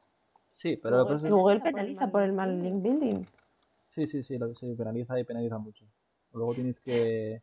sí, 0.49 0.79
pero 0.83 1.05
Google 1.05 1.61
penaliza 1.61 2.11
por 2.11 2.23
el 2.23 2.33
mal 2.33 2.63
link 2.63 2.83
building. 2.83 3.25
Sí, 3.97 4.07
sí, 4.07 4.23
sí, 4.23 4.37
lo 4.37 4.49
que 4.49 4.55
sí, 4.57 4.75
penaliza 4.75 5.19
y 5.19 5.25
penaliza 5.25 5.57
mucho. 5.57 5.87
Luego 6.35 6.53
tienes 6.53 6.79
que 6.81 7.41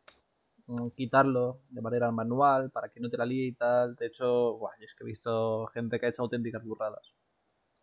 mm, 0.68 0.90
quitarlo 0.90 1.62
de 1.68 1.82
manera 1.82 2.12
manual 2.12 2.70
para 2.70 2.90
que 2.90 3.00
no 3.00 3.10
te 3.10 3.16
la 3.16 3.26
líe 3.26 3.46
y 3.48 3.54
tal. 3.54 3.96
De 3.96 4.06
hecho, 4.06 4.56
buah, 4.58 4.70
yo 4.78 4.84
es 4.84 4.94
que 4.94 5.02
he 5.02 5.06
visto 5.06 5.66
gente 5.74 5.98
que 5.98 6.06
ha 6.06 6.10
hecho 6.10 6.22
auténticas 6.22 6.64
burradas. 6.64 7.12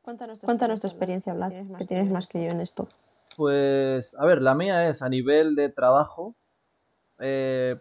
Cuéntanos 0.01 0.39
tu 0.39 0.45
Cuéntanos 0.45 0.79
tu 0.79 0.87
experiencia, 0.87 1.33
Vlad, 1.33 1.51
que 1.77 1.85
tienes 1.85 2.09
más 2.09 2.27
que 2.27 2.45
yo 2.45 2.49
en 2.49 2.61
esto. 2.61 2.87
Pues, 3.35 4.15
a 4.17 4.25
ver, 4.25 4.41
la 4.41 4.55
mía 4.55 4.87
es 4.87 5.01
a 5.01 5.09
nivel 5.09 5.53
de 5.55 5.67
trabajo. 5.67 6.37
eh, 7.19 7.77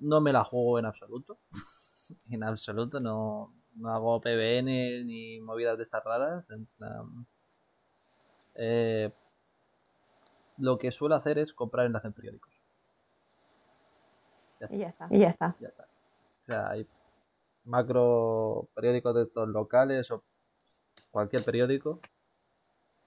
no 0.00 0.20
me 0.20 0.32
la 0.32 0.42
juego 0.42 0.80
en 0.80 0.86
absoluto. 0.86 1.38
en 2.30 2.42
absoluto, 2.42 2.98
no, 2.98 3.54
no 3.76 3.94
hago 3.94 4.20
PBN 4.20 5.04
ni 5.04 5.40
movidas 5.40 5.76
de 5.76 5.84
estas 5.84 6.02
raras. 6.02 6.50
En 6.50 6.66
plan, 6.66 7.28
eh, 8.56 9.12
lo 10.58 10.78
que 10.78 10.92
suelo 10.92 11.14
hacer 11.14 11.38
es 11.38 11.52
comprar 11.52 11.86
enlaces 11.86 12.06
en 12.06 12.12
periódicos. 12.12 12.52
Ya 14.60 14.68
Y 14.70 14.78
ya 14.78 14.88
está. 14.88 15.06
Y 15.10 15.18
ya 15.20 15.28
está. 15.28 15.56
ya 15.60 15.68
está. 15.68 15.82
O 15.84 16.44
sea, 16.44 16.70
hay 16.70 16.86
macro 17.64 18.68
periódicos 18.74 19.14
de 19.14 19.22
estos 19.22 19.48
locales 19.48 20.10
o 20.10 20.22
cualquier 21.10 21.44
periódico. 21.44 22.00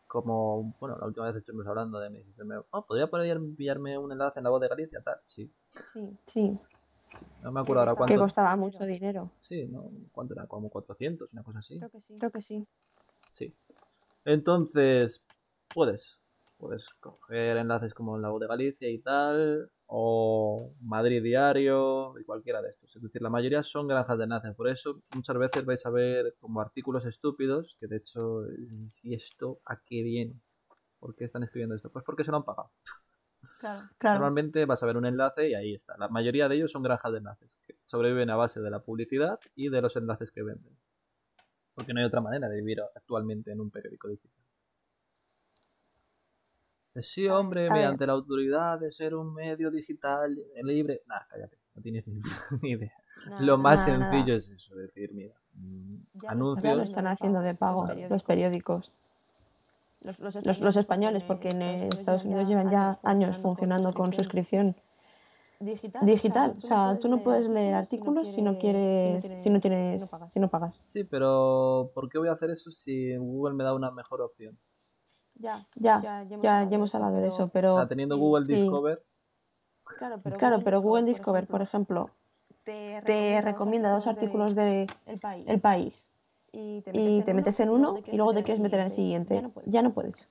Como, 0.07 0.73
bueno, 0.79 0.97
la 0.99 1.05
última 1.05 1.27
vez 1.27 1.35
estuvimos 1.35 1.67
hablando 1.67 1.99
de, 1.99 2.09
me 2.09 2.17
dijiste, 2.19 2.43
me- 2.43 2.57
oh, 2.71 2.85
¿podría 2.85 3.07
poder 3.07 3.37
enviarme 3.37 3.95
un 3.97 4.11
enlace 4.11 4.39
en 4.39 4.43
la 4.43 4.49
voz 4.49 4.59
de 4.61 4.67
Galicia? 4.67 5.01
Tal, 5.01 5.17
sí. 5.23 5.51
Sí. 5.67 6.17
Sí, 6.25 6.59
No 7.43 7.51
me 7.51 7.59
acuerdo 7.61 7.81
ahora 7.81 7.91
costaba? 7.91 8.07
que 8.07 8.13
cuánto. 8.15 8.23
costaba 8.23 8.55
mucho 8.55 8.85
dinero. 8.85 9.31
Sí, 9.39 9.65
¿no? 9.67 9.91
¿Cuánto 10.11 10.33
era? 10.33 10.47
Como 10.47 10.69
400, 10.69 11.29
una 11.31 11.43
cosa 11.43 11.59
así. 11.59 11.77
Creo 11.77 11.89
que 11.91 12.01
sí. 12.01 12.17
Creo 12.17 12.31
que 12.31 12.41
sí. 12.41 12.67
Sí. 13.33 13.55
Entonces, 14.25 15.23
puedes. 15.73 16.21
Puedes 16.59 16.89
coger 16.99 17.57
enlaces 17.57 17.93
como 17.93 18.17
en 18.17 18.21
la 18.21 18.29
voz 18.29 18.41
de 18.41 18.47
Galicia 18.47 18.89
y 18.89 18.99
tal. 18.99 19.71
O 19.85 20.73
Madrid 20.81 21.23
Diario 21.23 22.19
y 22.19 22.25
cualquiera 22.25 22.61
de 22.61 22.71
estos. 22.71 22.93
Es 22.97 23.01
decir, 23.01 23.21
la 23.21 23.29
mayoría 23.29 23.63
son 23.63 23.87
granjas 23.87 24.17
de 24.17 24.25
enlaces. 24.25 24.55
Por 24.55 24.67
eso 24.67 25.01
muchas 25.15 25.37
veces 25.37 25.63
vais 25.65 25.85
a 25.85 25.89
ver 25.89 26.35
como 26.37 26.59
artículos 26.59 27.05
estúpidos. 27.05 27.77
Que 27.79 27.87
de 27.87 27.97
hecho, 27.97 28.43
¿y 29.03 29.15
esto 29.15 29.61
a 29.65 29.77
qué 29.77 30.03
viene? 30.03 30.41
¿Por 30.99 31.15
qué 31.15 31.23
están 31.23 31.43
escribiendo 31.43 31.75
esto? 31.75 31.89
Pues 31.89 32.03
porque 32.03 32.25
se 32.25 32.31
lo 32.31 32.37
han 32.37 32.43
pagado. 32.43 32.71
Claro, 33.61 33.89
claro. 33.97 34.19
Normalmente 34.19 34.65
vas 34.65 34.83
a 34.83 34.85
ver 34.85 34.97
un 34.97 35.05
enlace 35.05 35.49
y 35.49 35.55
ahí 35.55 35.73
está. 35.73 35.95
La 35.97 36.09
mayoría 36.09 36.49
de 36.49 36.57
ellos 36.57 36.73
son 36.73 36.83
granjas 36.83 37.13
de 37.13 37.19
enlaces, 37.19 37.57
que 37.65 37.75
sobreviven 37.85 38.29
a 38.31 38.35
base 38.35 38.59
de 38.59 38.69
la 38.69 38.81
publicidad 38.81 39.39
y 39.55 39.69
de 39.69 39.81
los 39.81 39.95
enlaces 39.95 40.29
que 40.29 40.43
venden. 40.43 40.77
Porque 41.73 41.93
no 41.93 42.01
hay 42.01 42.05
otra 42.05 42.19
manera 42.19 42.49
de 42.49 42.57
vivir 42.57 42.81
actualmente 42.81 43.51
en 43.53 43.61
un 43.61 43.71
periódico 43.71 44.09
digital. 44.09 44.38
Sí, 46.95 47.27
hombre, 47.27 47.61
a 47.61 47.63
ver. 47.65 47.71
mediante 47.73 48.05
la 48.07 48.13
autoridad 48.13 48.79
de 48.79 48.91
ser 48.91 49.15
un 49.15 49.33
medio 49.33 49.71
digital 49.71 50.35
libre. 50.63 51.01
Nah, 51.07 51.21
cállate, 51.29 51.57
no 51.75 51.81
tienes 51.81 52.05
ni, 52.07 52.19
idea. 52.71 52.93
Nada, 53.27 53.41
Lo 53.41 53.57
más 53.57 53.87
nada, 53.87 53.99
nada. 53.99 54.11
sencillo 54.11 54.35
es 54.35 54.49
eso, 54.49 54.75
decir, 54.75 55.11
mira, 55.13 55.35
mm, 55.53 55.95
Ya 56.13 56.21
lo 56.21 56.29
anuncios. 56.29 56.63
Ya 56.63 56.75
lo 56.75 56.83
están 56.83 57.07
haciendo 57.07 57.41
de 57.41 57.55
pago 57.55 57.87
los 58.09 58.23
periódicos. 58.23 58.91
Los, 60.01 60.19
los 60.19 60.45
Los, 60.45 60.61
los 60.61 60.77
españoles, 60.77 61.23
porque 61.23 61.49
en 61.49 61.61
Estados 61.61 62.23
Unidos 62.25 62.47
llevan 62.47 62.71
ya 62.71 62.99
años 63.03 63.37
funcionando 63.37 63.91
con 63.93 64.13
suscripción 64.13 64.75
digital. 65.59 66.05
digital. 66.05 66.53
O 66.57 66.61
sea, 66.61 66.97
tú 66.99 67.09
no 67.09 67.21
puedes 67.21 67.49
leer 67.49 67.73
artículos 67.73 68.31
si 68.31 68.41
no 68.41 68.57
quieres, 68.57 69.23
si 69.41 69.49
no 69.49 69.59
tienes, 69.59 70.09
si 70.27 70.39
no 70.39 70.47
pagas. 70.49 70.79
Sí, 70.83 71.03
pero 71.03 71.91
¿por 71.93 72.09
qué 72.09 72.17
voy 72.17 72.29
a 72.29 72.31
hacer 72.31 72.49
eso 72.49 72.71
si 72.71 73.15
Google 73.17 73.55
me 73.55 73.63
da 73.63 73.73
una 73.73 73.91
mejor 73.91 74.21
opción? 74.21 74.57
Ya, 75.39 75.65
Ya, 75.75 76.01
ya, 76.01 76.23
ya, 76.41 76.69
ya 76.69 76.75
hemos 76.75 76.93
hablado 76.95 77.15
de 77.21 77.27
eso, 77.27 77.43
O 77.45 77.49
pero 77.53 77.73
sea, 77.75 77.87
teniendo 77.87 78.15
sí, 78.15 78.21
Google 78.21 78.45
sí. 78.45 78.53
Discover, 78.53 79.03
Claro, 79.97 80.19
pero, 80.23 80.37
claro, 80.37 80.57
pero 80.63 80.81
Google 80.81 81.03
Discover, 81.05 81.45
por 81.47 81.61
ejemplo, 81.61 82.09
te 82.63 83.01
te 83.05 83.41
recomienda 83.41 83.91
dos 83.91 84.07
artículos 84.07 84.55
de 84.55 84.87
El 85.05 85.19
País. 85.19 85.45
El 85.47 85.59
País 85.61 86.09
y 86.51 86.81
te 86.81 86.91
y 86.93 87.21
te 87.21 87.33
metes 87.33 87.59
en 87.59 87.69
uno 87.69 87.95
y 88.11 88.17
luego 88.17 88.33
te 88.33 88.43
quieres 88.43 88.61
meter 88.61 88.79
en 88.79 88.85
el 88.87 88.91
siguiente. 88.91 89.43
Ya 89.65 89.81
no 89.81 89.91
puedes, 89.93 90.27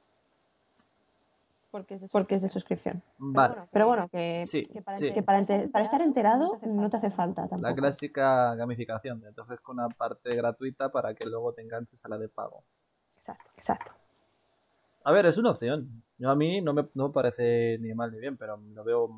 Porque 1.70 1.94
es 1.94 2.00
de 2.02 2.08
porque 2.08 2.34
es 2.36 2.42
de 2.42 2.48
suscripción. 2.48 3.02
vale. 3.18 3.54
Pero 3.72 3.86
bueno, 3.86 4.08
que, 4.08 4.42
Sí, 4.44 4.62
que 4.72 4.80
para, 4.82 4.98
sí. 4.98 5.12
que 5.12 5.22
para, 5.22 5.38
enter- 5.38 5.70
para 5.70 5.84
estar 5.84 6.00
enterado 6.00 6.58
no 6.62 6.88
te 6.90 6.96
hace 6.96 7.10
falta 7.10 7.42
La 7.42 7.48
tampoco. 7.50 7.74
clásica 7.74 8.54
gamificación, 8.54 9.22
te 9.34 9.40
ofrezco 9.40 9.72
una 9.72 9.88
parte 9.88 10.34
gratuita 10.34 10.90
para 10.90 11.14
que 11.14 11.26
luego 11.26 11.52
te 11.52 11.62
enganches 11.62 12.04
a 12.04 12.08
la 12.08 12.16
de 12.18 12.28
pago. 12.28 12.64
Exacto, 13.18 13.50
exacto. 13.56 13.92
A 15.08 15.10
ver, 15.10 15.24
es 15.24 15.38
una 15.38 15.52
opción. 15.52 16.02
Yo 16.18 16.28
a 16.28 16.36
mí 16.36 16.60
no 16.60 16.74
me, 16.74 16.86
no 16.92 17.08
me 17.08 17.14
parece 17.14 17.78
ni 17.80 17.94
mal 17.94 18.12
ni 18.12 18.18
bien, 18.18 18.36
pero 18.36 18.58
lo 18.74 18.84
veo, 18.84 19.08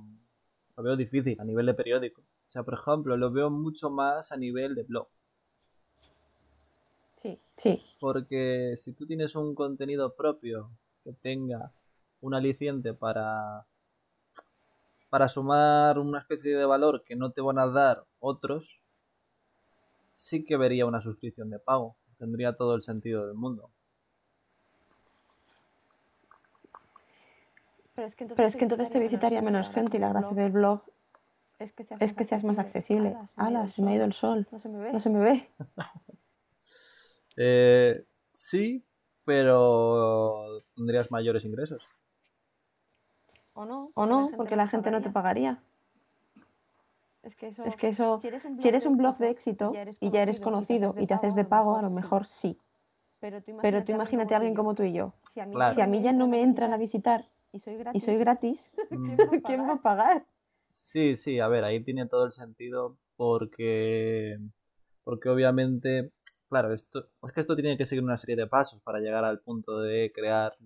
lo 0.76 0.82
veo 0.84 0.96
difícil 0.96 1.36
a 1.40 1.42
nivel 1.42 1.66
de 1.66 1.74
periódico. 1.74 2.20
O 2.20 2.50
sea, 2.52 2.62
por 2.62 2.74
ejemplo, 2.74 3.16
lo 3.16 3.32
veo 3.32 3.50
mucho 3.50 3.90
más 3.90 4.30
a 4.30 4.36
nivel 4.36 4.76
de 4.76 4.84
blog. 4.84 5.08
Sí, 7.16 7.40
Sí, 7.56 7.82
Porque 7.98 8.74
si 8.76 8.92
tú 8.92 9.04
tienes 9.04 9.34
un 9.34 9.52
contenido 9.56 10.14
propio 10.14 10.70
que 11.02 11.12
tenga 11.12 11.72
un 12.20 12.34
aliciente 12.34 12.94
para, 12.94 13.66
para 15.08 15.28
sumar 15.28 15.98
una 15.98 16.20
especie 16.20 16.56
de 16.56 16.66
valor 16.66 17.02
que 17.02 17.16
no 17.16 17.32
te 17.32 17.40
van 17.40 17.58
a 17.58 17.66
dar 17.66 18.04
otros, 18.20 18.80
sí 20.14 20.44
que 20.44 20.56
vería 20.56 20.86
una 20.86 21.02
suscripción 21.02 21.50
de 21.50 21.58
pago. 21.58 21.96
Tendría 22.16 22.52
todo 22.52 22.76
el 22.76 22.84
sentido 22.84 23.26
del 23.26 23.34
mundo. 23.34 23.72
Pero 27.94 28.06
es 28.06 28.14
que 28.14 28.24
entonces, 28.24 28.36
pero 28.36 28.48
es 28.48 28.56
que 28.56 28.64
entonces 28.64 28.90
te 28.90 28.98
visitaría 28.98 29.42
menos 29.42 29.70
gente 29.70 29.96
y 29.96 30.00
la 30.00 30.10
gracia 30.10 30.36
del 30.36 30.52
blog 30.52 30.82
es 31.60 31.74
que 31.74 31.84
seas, 31.84 32.00
es 32.00 32.14
que 32.14 32.24
seas 32.24 32.42
más 32.42 32.58
accesible. 32.58 33.16
Ala, 33.36 33.68
se 33.68 33.82
me 33.82 33.92
ha 33.92 33.94
ido 33.96 34.04
el 34.06 34.14
sol. 34.14 34.48
No 34.50 34.58
se 34.58 34.68
me 34.70 34.78
ve. 34.78 34.92
No 34.92 35.00
se 35.00 35.10
me 35.10 35.20
ve. 35.20 35.48
Eh, 37.42 38.04
sí, 38.34 38.84
pero 39.24 40.58
tendrías 40.74 41.10
mayores 41.10 41.44
ingresos. 41.44 41.82
O 43.54 43.64
no, 43.64 43.92
O 43.94 44.04
no, 44.04 44.30
porque 44.36 44.56
la 44.56 44.68
gente 44.68 44.90
no 44.90 45.00
te 45.00 45.08
pagaría. 45.08 45.62
Es 47.22 47.36
que 47.36 47.48
eso, 47.48 47.64
Es 47.64 47.76
que 47.76 47.88
eso, 47.88 48.18
si 48.18 48.28
eres 48.28 48.44
un 48.44 48.54
blog, 48.54 48.62
si 48.62 48.68
eres 48.68 48.86
un 48.86 48.96
blog 48.96 49.18
de 49.18 49.30
éxito 49.30 49.72
y 50.00 50.10
ya 50.10 50.22
eres 50.22 50.40
conocido 50.40 50.94
y 50.98 51.06
te 51.06 51.14
haces 51.14 51.34
de 51.34 51.44
pago, 51.44 51.76
a 51.76 51.82
lo 51.82 51.90
mejor 51.90 52.26
sí. 52.26 52.58
Pero 53.20 53.42
tú 53.42 53.56
Pero 53.62 53.84
tú 53.84 53.92
imagínate 53.92 54.34
a 54.34 54.38
alguien 54.38 54.54
como 54.54 54.74
tú 54.74 54.82
y 54.82 54.92
yo. 54.92 55.14
Si 55.30 55.40
a 55.40 55.46
mí, 55.46 55.54
Claro. 55.54 55.74
Si 55.74 55.80
a 55.80 55.86
mí 55.86 56.02
ya 56.02 56.12
no 56.12 56.26
me 56.26 56.42
entran 56.42 56.72
a 56.72 56.76
visitar 56.78 57.26
y 57.52 57.58
soy 57.58 57.74
y 57.74 57.78
gratis, 57.78 58.02
soy 58.04 58.16
gratis, 58.18 58.72
Mm, 58.90 59.16
¿quién 59.44 59.60
va 59.62 59.72
a 59.74 59.82
pagar? 59.82 60.26
Sí, 60.68 61.16
sí, 61.16 61.40
a 61.40 61.48
ver, 61.48 61.64
ahí 61.64 61.82
tiene 61.82 62.06
todo 62.06 62.24
el 62.24 62.32
sentido 62.32 62.96
porque, 63.16 64.38
porque 65.04 65.28
obviamente, 65.28 66.12
claro, 66.48 66.72
esto, 66.72 67.08
es 67.22 67.32
que 67.32 67.40
esto 67.40 67.56
tiene 67.56 67.76
que 67.76 67.86
seguir 67.86 68.04
una 68.04 68.16
serie 68.16 68.36
de 68.36 68.46
pasos 68.46 68.80
para 68.82 69.00
llegar 69.00 69.24
al 69.24 69.40
punto 69.40 69.80
de 69.80 70.12
crear 70.14 70.56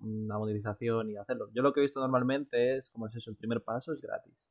una 0.00 0.38
monetización 0.38 1.10
y 1.10 1.16
hacerlo. 1.16 1.48
Yo 1.54 1.62
lo 1.62 1.72
que 1.72 1.80
he 1.80 1.82
visto 1.82 2.00
normalmente 2.00 2.76
es, 2.76 2.90
como 2.90 3.06
es 3.06 3.16
eso, 3.16 3.30
el 3.30 3.36
primer 3.36 3.62
paso 3.62 3.92
es 3.94 4.00
gratis. 4.00 4.50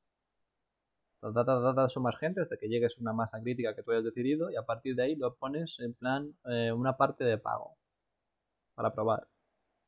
Da, 1.21 1.43
da, 1.43 1.89
sumas 1.89 2.17
gente 2.19 2.41
hasta 2.41 2.57
que 2.57 2.67
llegues 2.67 2.97
a 2.97 3.01
una 3.01 3.13
masa 3.13 3.41
crítica 3.41 3.73
que 3.75 3.81
tú 3.81 3.91
hayas 3.91 4.03
decidido 4.03 4.51
y 4.51 4.57
a 4.57 4.63
partir 4.63 4.95
de 4.95 5.03
ahí 5.03 5.15
lo 5.15 5.33
pones 5.35 5.79
en 5.79 5.93
plan 5.95 6.35
eh, 6.45 6.71
una 6.71 6.97
parte 6.97 7.23
de 7.23 7.37
pago 7.39 7.77
para 8.75 8.93
probar 8.93 9.27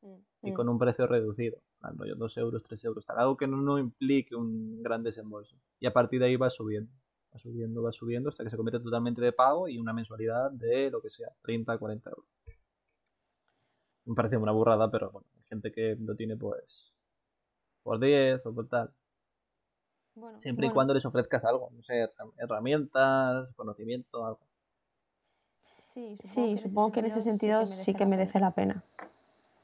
Mm. 0.00 0.14
y 0.42 0.50
Mm. 0.50 0.54
con 0.54 0.68
un 0.68 0.78
precio 0.78 1.06
reducido. 1.06 1.58
Plan, 1.80 1.96
rollo 1.98 2.14
2 2.16 2.36
euros, 2.38 2.62
3 2.62 2.84
euros, 2.84 3.04
tal. 3.06 3.18
Algo 3.18 3.36
que 3.36 3.46
no, 3.46 3.56
no 3.58 3.78
implique 3.78 4.34
un 4.34 4.82
gran 4.82 5.02
desembolso. 5.02 5.56
Y 5.80 5.86
a 5.86 5.92
partir 5.92 6.20
de 6.20 6.26
ahí 6.26 6.36
va 6.36 6.50
subiendo. 6.50 6.90
Va 7.34 7.38
subiendo, 7.38 7.82
va 7.82 7.92
subiendo 7.92 8.30
hasta 8.30 8.42
que 8.44 8.50
se 8.50 8.56
convierte 8.56 8.82
totalmente 8.82 9.20
de 9.20 9.32
pago 9.32 9.68
y 9.68 9.78
una 9.78 9.92
mensualidad 9.92 10.50
de 10.50 10.90
lo 10.90 11.00
que 11.02 11.10
sea, 11.10 11.28
30, 11.42 11.76
40 11.78 12.10
euros. 12.10 12.26
Me 14.06 14.14
parece 14.14 14.36
una 14.36 14.50
burrada, 14.52 14.90
pero 14.90 15.10
bueno, 15.10 15.28
hay 15.36 15.44
gente 15.48 15.70
que 15.70 15.96
lo 16.00 16.16
tiene 16.16 16.36
pues 16.36 16.92
por 17.82 18.00
10 18.00 18.44
o 18.46 18.54
por 18.54 18.68
tal. 18.68 18.90
Bueno, 20.14 20.40
Siempre 20.40 20.66
y 20.66 20.70
cuando 20.70 20.94
les 20.94 21.04
ofrezcas 21.06 21.44
algo, 21.44 21.70
no 21.72 21.82
sé, 21.82 21.94
herram- 22.04 22.32
herramientas, 22.38 23.52
conocimiento, 23.54 24.26
algo. 24.26 24.40
sí, 25.82 26.16
Sí, 26.20 26.58
supongo 26.58 26.92
que 26.92 27.00
en 27.00 27.06
ese 27.06 27.22
sentido 27.22 27.64
sí 27.66 27.94
que 27.94 28.06
merece 28.06 28.40
la 28.40 28.50
pena. 28.52 28.82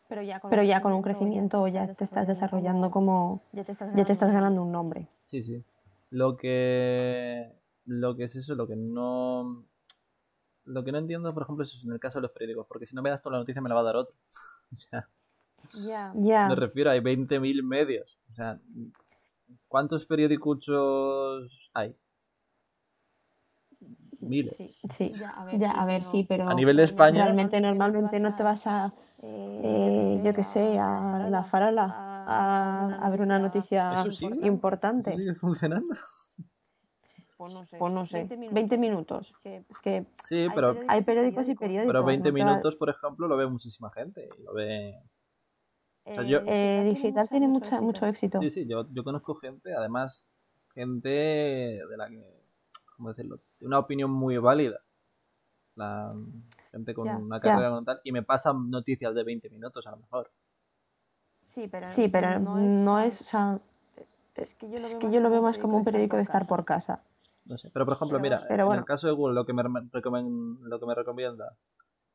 Pero 0.08 0.22
ya 0.22 0.40
con, 0.40 0.50
Pero 0.50 0.62
ya 0.62 0.80
con 0.82 0.92
un 0.92 1.02
crecimiento 1.02 1.66
ya 1.68 1.92
te 1.92 2.04
estás 2.04 2.26
desarrollando 2.26 2.90
como... 2.90 3.42
ya 3.52 3.64
te 3.64 3.72
estás 3.72 3.94
Ya 3.94 4.04
te 4.04 4.12
estás 4.12 4.32
ganando 4.32 4.62
un 4.62 4.70
nombre. 4.72 5.08
Sí, 5.24 5.42
sí. 5.42 5.64
Lo 6.10 6.36
que. 6.36 7.52
Lo 7.86 8.14
que 8.16 8.24
es 8.24 8.36
eso, 8.36 8.54
lo 8.54 8.66
que 8.66 8.76
no. 8.76 9.64
Lo 10.64 10.84
que 10.84 10.92
no 10.92 10.98
entiendo, 10.98 11.34
por 11.34 11.42
ejemplo, 11.42 11.64
es 11.64 11.82
en 11.84 11.92
el 11.92 11.98
caso 12.00 12.18
de 12.18 12.22
los 12.22 12.30
periódicos, 12.30 12.66
porque 12.68 12.86
si 12.86 12.94
no 12.94 13.02
me 13.02 13.10
das 13.10 13.20
toda 13.22 13.32
la 13.34 13.38
noticia 13.40 13.60
me 13.60 13.68
la 13.68 13.74
va 13.74 13.80
a 13.80 13.84
dar 13.84 13.96
otro. 13.96 14.14
O 14.72 14.76
sea, 14.76 15.08
ya 15.74 16.12
Ya, 16.16 16.48
me 16.48 16.56
refiero, 16.56 16.90
hay 16.90 17.00
20.000 17.00 17.62
medios. 17.62 18.18
O 18.30 18.34
sea, 18.34 18.58
¿cuántos 19.68 20.06
periódicos 20.06 21.70
hay? 21.74 21.94
Miles. 24.20 24.56
sí. 24.56 24.74
sí. 24.88 25.10
Ya, 25.10 25.30
a 25.30 25.44
ver, 25.44 25.58
Ya, 25.58 25.70
sí, 25.70 25.74
a 25.76 25.84
ver, 25.84 26.00
pero 26.00 26.10
sí, 26.10 26.24
pero... 26.28 26.48
A 26.48 26.54
nivel 26.54 26.76
de 26.76 26.84
España- 26.84 27.24
Realmente, 27.24 27.60
normalmente 27.60 28.20
no 28.20 28.34
te 28.34 28.42
vas 28.42 28.66
a... 28.66 28.94
eh, 29.26 30.20
yo 30.22 30.34
qué 30.34 30.42
sé, 30.42 30.78
a 30.78 31.28
la 31.30 31.44
farola 31.44 31.84
a, 32.26 32.98
a 33.06 33.10
ver 33.10 33.20
una 33.22 33.38
noticia 33.38 34.04
importante. 34.42 35.10
¿Eso 35.10 35.18
sigue 35.18 35.34
funcionando? 35.34 35.94
pues 37.36 37.52
no 37.52 37.64
sé, 37.66 37.78
Pues 37.78 37.92
no 37.92 38.06
sé, 38.06 38.18
20 38.18 38.36
minutos. 38.36 38.54
20 38.54 38.78
minutos. 38.78 39.30
Es 39.30 39.38
que 39.38 39.64
Es 39.68 39.78
que 39.80 40.06
Sí, 40.12 40.36
Hay 40.36 40.50
pero, 40.54 40.68
periódicos 40.68 40.94
hay 40.94 41.02
periódicos 41.02 41.48
y 41.48 41.54
periódicos. 41.56 41.92
pero 41.92 42.04
20 42.04 42.30
no 42.30 42.34
te 42.36 42.42
va- 42.44 42.50
minutos, 42.50 42.76
por 42.76 42.90
ejemplo, 42.90 43.26
lo 43.28 43.36
ve 43.36 43.46
muchísima 43.46 43.90
gente. 43.90 44.28
y 44.38 44.42
Lo 44.42 44.52
ve... 44.54 44.94
sea, 46.04 46.22
yo- 46.22 46.40
Eh, 46.46 46.82
digital 46.84 47.28
tiene 47.28 47.48
mucha, 47.48 47.80
mucho 47.80 48.06
éxito. 48.06 48.40
Sí, 48.40 48.50
sí, 48.50 48.66
yo, 48.66 48.86
yo 48.92 49.02
conozco 49.04 49.34
gente, 49.34 49.74
además, 49.74 50.26
gente 50.74 51.08
de 51.08 51.96
la 51.96 52.08
que, 52.08 52.42
¿cómo 52.96 53.08
decirlo? 53.10 53.40
De 53.58 53.66
una 53.66 53.78
opinión 53.80 54.10
muy 54.10 54.38
válida. 54.38 54.80
La 55.76 56.14
gente 56.70 56.94
con 56.94 57.06
Ya, 57.06 57.16
una 57.16 57.36
ya. 57.36 57.42
carrera 57.42 57.70
con 57.70 57.84
tal, 57.84 58.00
y 58.04 58.12
me 58.12 58.22
pasan 58.22 58.70
noticias 58.70 59.14
de 59.14 59.24
20 59.24 59.50
minutos 59.50 59.86
a 59.86 59.90
lo 59.92 59.98
mejor. 59.98 60.30
Sí, 61.42 61.68
pero, 61.68 61.86
Sí, 61.86 62.08
pero 62.08 62.38
no 62.38 63.00
es, 63.00 63.20
o 63.20 63.24
sea, 63.24 63.60
es 64.36 64.54
que 64.54 64.68
yo 64.70 64.78
lo 64.78 64.86
es 64.86 64.90
veo, 64.92 65.00
que 65.00 65.10
yo 65.10 65.20
lo 65.20 65.30
veo 65.30 65.42
más 65.42 65.58
como 65.58 65.76
un 65.78 65.84
periódico 65.84 66.16
de 66.16 66.22
estar 66.22 66.46
por 66.46 66.64
casa. 66.64 67.02
No 67.44 67.58
sé. 67.58 67.70
Pero 67.72 67.84
por 67.84 67.94
ejemplo, 67.94 68.18
Pero 68.20 68.22
mira, 68.22 68.64
bueno. 68.64 68.72
En 68.74 68.78
el 68.80 68.84
caso 68.84 69.06
de 69.06 69.12
Google, 69.12 69.34
lo 69.34 69.44
que 69.44 69.52
me, 69.52 69.62
lo 69.62 70.80
que 70.80 70.86
me 70.86 70.94
recomienda, 70.94 71.56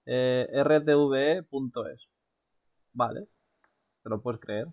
eh, 0.05 0.47
rtve.es. 0.63 2.07
Vale, 2.93 3.27
te 4.03 4.09
lo 4.09 4.21
puedes 4.21 4.39
creer. 4.39 4.67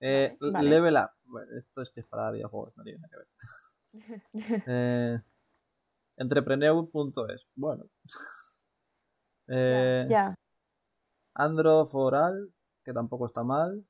Eh, 0.00 0.36
Vale, 0.40 0.52
vale. 0.52 0.70
Level 0.70 0.94
Up. 0.96 1.10
Bueno, 1.26 1.52
esto 1.58 1.82
es 1.82 1.90
que 1.90 2.00
es 2.00 2.06
para 2.06 2.30
videojuegos, 2.30 2.76
no 2.76 2.84
tiene 2.84 2.98
nada 3.00 3.10
que 3.10 3.16
ver. 3.18 3.28
Eh, 4.66 5.20
entrepreneur.es. 6.16 7.46
Bueno. 7.54 7.84
Eh, 9.48 10.06
Ya, 10.10 10.34
Andro 11.32 11.86
Foral, 11.86 12.52
que 12.84 12.92
tampoco 12.92 13.26
está 13.26 13.44
mal, 13.44 13.86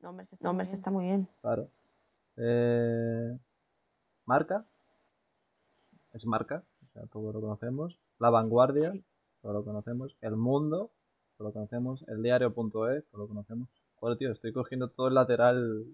No, 0.00 0.08
hombre, 0.08 0.24
se 0.24 0.36
está 0.36 0.44
no, 0.46 0.50
hombre, 0.52 0.64
está 0.64 0.90
muy 0.90 1.04
bien. 1.04 1.28
claro. 1.42 1.68
Eh, 2.38 3.38
marca. 4.24 4.64
Es 6.14 6.24
marca, 6.24 6.64
o 6.82 6.88
sea, 6.94 7.06
todo 7.08 7.30
lo 7.30 7.42
conocemos. 7.42 8.00
La 8.18 8.30
Vanguardia, 8.30 8.90
Sí. 8.90 9.04
todo 9.42 9.52
lo 9.52 9.64
conocemos. 9.66 10.16
El 10.22 10.36
Mundo, 10.36 10.92
todo 11.36 11.48
lo 11.48 11.52
conocemos. 11.52 12.02
El 12.08 12.22
Diario.es, 12.22 13.04
todo 13.10 13.20
lo 13.20 13.28
conocemos. 13.28 13.68
Joder, 13.96 14.16
tío, 14.16 14.32
estoy 14.32 14.54
cogiendo 14.54 14.88
todo 14.88 15.08
el 15.08 15.14
lateral 15.14 15.84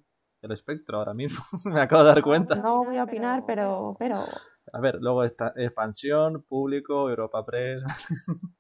el 0.43 0.53
espectro 0.53 0.99
ahora 0.99 1.13
mismo. 1.15 1.43
Me 1.77 1.81
acabo 1.81 2.03
de 2.05 2.09
dar 2.11 2.23
cuenta. 2.23 2.55
No 2.55 2.85
voy 2.85 2.99
a 2.99 3.03
opinar, 3.05 3.43
pero, 3.47 3.97
pero 3.99 4.21
A 4.73 4.81
ver, 4.81 4.97
luego 5.01 5.23
está 5.25 5.53
expansión, 5.57 6.43
público, 6.43 7.09
Europa 7.11 7.45
Press. 7.45 7.85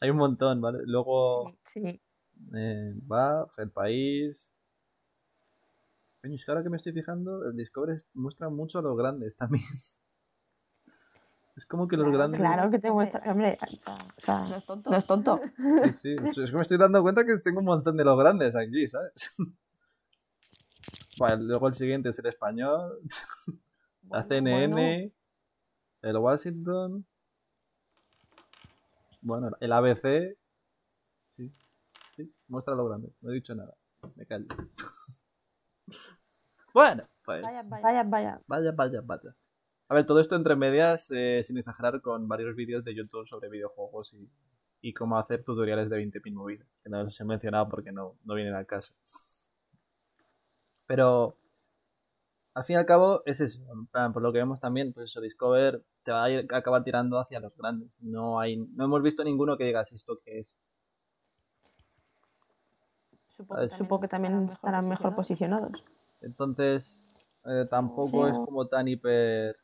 Hay 0.00 0.10
un 0.10 0.16
montón, 0.16 0.60
¿vale? 0.60 0.80
Luego 0.84 1.52
sí. 1.64 2.00
eh, 2.54 2.92
va, 3.10 3.46
el 3.58 3.70
país. 3.70 4.52
Coño, 6.20 6.34
es 6.34 6.44
que 6.44 6.50
ahora 6.50 6.62
que 6.64 6.70
me 6.70 6.76
estoy 6.76 6.92
fijando, 6.92 7.44
el 7.48 7.56
Discovery 7.56 7.94
es- 7.94 8.08
muestra 8.14 8.48
mucho 8.50 8.80
a 8.80 8.82
los 8.82 8.96
grandes 8.96 9.36
también. 9.36 9.64
Es 11.56 11.66
como 11.66 11.88
que 11.88 11.96
los 11.96 12.04
Claro, 12.06 12.18
grandes. 12.18 12.40
Claro 12.40 12.70
que 12.70 12.78
te 12.78 12.88
muestra. 12.88 13.20
Hombre, 13.32 13.58
O 13.60 14.20
sea, 14.20 14.44
no 14.44 14.54
es 14.56 14.64
tonto. 14.64 14.90
no 14.90 14.96
es 14.96 15.06
tonto. 15.06 15.40
Sí, 15.92 16.14
sí. 16.32 16.42
Es 16.42 16.50
que 16.50 16.56
me 16.56 16.62
estoy 16.62 16.78
dando 16.78 17.02
cuenta 17.02 17.26
que 17.26 17.38
tengo 17.38 17.58
un 17.58 17.66
montón 17.66 17.96
de 17.96 18.04
los 18.04 18.16
grandes 18.16 18.54
aquí, 18.54 18.86
¿sabes? 18.86 19.12
Vale, 21.18 21.42
luego 21.42 21.66
el 21.66 21.74
siguiente 21.74 22.10
es 22.10 22.18
el 22.20 22.26
español, 22.26 23.00
la 24.08 24.22
Bueno, 24.22 24.28
CNN, 24.28 24.72
bueno. 24.72 25.12
El 26.02 26.16
Washington, 26.16 27.06
bueno, 29.20 29.50
el 29.60 29.72
ABC. 29.72 30.36
Sí, 31.30 31.52
sí, 32.16 32.32
muestra 32.46 32.74
los 32.74 32.88
grandes. 32.88 33.12
No 33.20 33.30
he 33.30 33.34
dicho 33.34 33.54
nada. 33.54 33.74
Me 34.16 34.26
callo. 34.26 34.46
bueno, 36.74 37.02
pues. 37.24 37.42
Vaya, 37.44 37.62
vaya. 37.68 37.82
Vaya, 37.82 38.02
vaya. 38.04 38.40
Vaya, 38.46 38.72
vaya, 38.72 39.00
vaya. 39.02 39.36
A 39.88 39.94
ver, 39.94 40.06
todo 40.06 40.20
esto 40.20 40.36
entre 40.36 40.54
medias, 40.54 41.10
eh, 41.10 41.42
sin 41.42 41.56
exagerar, 41.56 42.00
con 42.02 42.28
varios 42.28 42.54
vídeos 42.54 42.84
de 42.84 42.94
YouTube 42.94 43.26
sobre 43.26 43.48
videojuegos 43.48 44.12
y, 44.12 44.30
y 44.82 44.92
cómo 44.92 45.18
hacer 45.18 45.42
tutoriales 45.42 45.88
de 45.88 45.96
20.000 45.96 46.32
movidas. 46.34 46.78
Que 46.82 46.90
no 46.90 47.02
los 47.02 47.18
he 47.18 47.24
mencionado 47.24 47.68
porque 47.68 47.90
no, 47.90 48.18
no 48.24 48.34
vienen 48.34 48.54
al 48.54 48.66
caso. 48.66 48.92
Pero, 50.86 51.36
al 52.58 52.64
fin 52.64 52.74
y 52.74 52.78
al 52.78 52.86
cabo, 52.86 53.22
es 53.24 53.40
eso. 53.40 53.60
En 53.72 53.86
plan, 53.86 54.12
por 54.12 54.22
lo 54.22 54.32
que 54.32 54.38
vemos 54.38 54.60
también, 54.60 54.92
pues 54.92 55.10
eso, 55.10 55.20
Discover 55.20 55.82
te 56.04 56.10
va 56.12 56.24
a, 56.24 56.30
ir- 56.30 56.52
a 56.52 56.56
acabar 56.58 56.82
tirando 56.84 57.18
hacia 57.18 57.40
los 57.40 57.56
grandes. 57.56 57.98
No 58.02 58.40
hay, 58.40 58.56
no 58.56 58.84
hemos 58.84 59.02
visto 59.02 59.22
ninguno 59.24 59.56
que 59.56 59.64
digas 59.64 59.92
esto 59.92 60.18
que 60.24 60.40
es. 60.40 60.56
Supongo, 63.68 64.00
que 64.00 64.08
también 64.08 64.44
estarán 64.44 64.88
mejor 64.88 65.14
posicionados. 65.14 65.84
Entonces, 66.20 67.00
eh, 67.44 67.64
tampoco 67.70 68.26
Sí. 68.26 68.32
es 68.32 68.38
como 68.40 68.66
tan 68.66 68.88
hiper. 68.88 69.56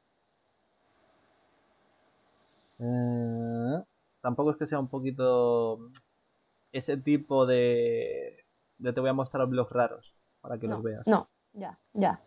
Eh, 2.79 3.83
tampoco 4.21 4.53
es 4.53 4.57
que 4.57 4.67
sea 4.67 4.79
un 4.79 4.89
poquito 4.89 5.91
ese 6.73 6.97
tipo 6.97 7.47
de, 7.47 8.45
de 8.79 8.93
te 8.93 9.01
voy 9.01 9.11
a 9.11 9.15
mostrar 9.15 9.47
blogs 9.49 9.73
raros 9.73 10.15
para 10.41 10.59
que 10.59 10.69
No, 10.69 10.77
los 10.77 10.85
veas. 10.85 11.07
No, 11.09 11.29
Ya. 11.53 11.79
ya. 11.93 12.21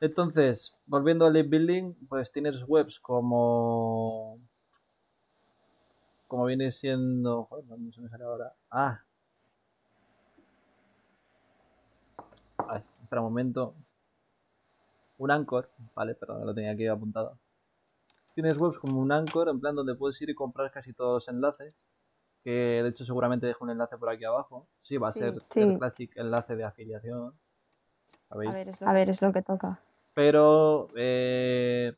Entonces, 0.00 0.78
volviendo 0.86 1.26
al 1.26 1.32
link 1.32 1.48
building, 1.48 1.94
pues 2.08 2.30
tienes 2.32 2.64
webs 2.68 3.00
como. 3.00 4.38
Como 6.28 6.44
viene 6.44 6.70
siendo. 6.72 7.44
Joder, 7.44 7.64
no 7.78 7.92
se 7.92 8.00
me 8.00 8.08
sale 8.08 8.24
ahora. 8.24 8.54
Ah. 8.70 9.00
Ay, 12.68 12.82
espera 13.02 13.20
un 13.22 13.28
momento. 13.28 13.74
Un 15.18 15.30
Anchor, 15.32 15.68
vale, 15.94 16.14
pero 16.14 16.44
lo 16.44 16.54
tenía 16.54 16.72
aquí 16.72 16.86
apuntado. 16.86 17.38
Tienes 18.34 18.56
webs 18.56 18.78
como 18.78 19.00
un 19.00 19.10
Anchor, 19.10 19.48
en 19.48 19.58
plan 19.58 19.74
donde 19.74 19.96
puedes 19.96 20.20
ir 20.22 20.30
y 20.30 20.34
comprar 20.34 20.70
casi 20.70 20.92
todos 20.92 21.14
los 21.14 21.28
enlaces. 21.28 21.74
Que 22.44 22.82
de 22.82 22.88
hecho 22.88 23.04
seguramente 23.04 23.46
dejo 23.46 23.64
un 23.64 23.70
enlace 23.70 23.98
por 23.98 24.10
aquí 24.10 24.24
abajo. 24.24 24.68
Sí, 24.78 24.96
va 24.96 25.08
a 25.08 25.12
Sí. 25.12 25.20
ser 25.20 25.42
Sí. 25.50 25.60
el 25.60 25.76
classic 25.78 26.16
enlace 26.16 26.54
de 26.54 26.64
afiliación. 26.64 27.34
¿Sabéis? 28.28 28.50
A 28.50 28.54
ver, 28.54 28.68
es 28.68 28.80
lo 28.80 28.86
A 28.86 28.90
que- 28.90 28.94
ver, 28.98 29.10
es 29.10 29.22
lo 29.22 29.32
que 29.32 29.42
toca. 29.42 29.80
pero 30.14 30.88
eh, 30.96 31.94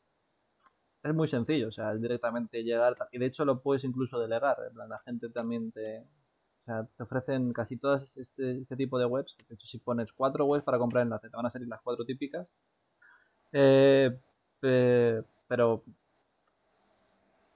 es 1.03 1.13
muy 1.13 1.27
sencillo, 1.27 1.69
o 1.69 1.71
sea, 1.71 1.93
es 1.93 2.01
directamente 2.01 2.63
llegar, 2.63 2.95
y 3.11 3.17
de 3.17 3.25
hecho 3.25 3.45
lo 3.45 3.61
puedes 3.61 3.83
incluso 3.83 4.19
delegar, 4.19 4.57
en 4.67 4.73
plan, 4.73 4.89
la 4.89 4.99
gente 4.99 5.29
también 5.29 5.71
te, 5.71 5.99
o 6.01 6.65
sea, 6.65 6.87
te 6.95 7.03
ofrecen 7.03 7.51
casi 7.53 7.77
todas 7.77 8.17
este, 8.17 8.57
este 8.61 8.75
tipo 8.75 8.99
de 8.99 9.05
webs, 9.05 9.35
de 9.49 9.55
hecho 9.55 9.65
si 9.65 9.79
pones 9.79 10.13
cuatro 10.13 10.45
webs 10.45 10.63
para 10.63 10.77
comprar 10.77 11.03
enlace, 11.03 11.29
te 11.29 11.35
van 11.35 11.47
a 11.47 11.49
salir 11.49 11.67
las 11.67 11.81
cuatro 11.81 12.05
típicas, 12.05 12.55
Eh, 13.53 14.17
eh, 14.61 15.21
pero 15.47 15.83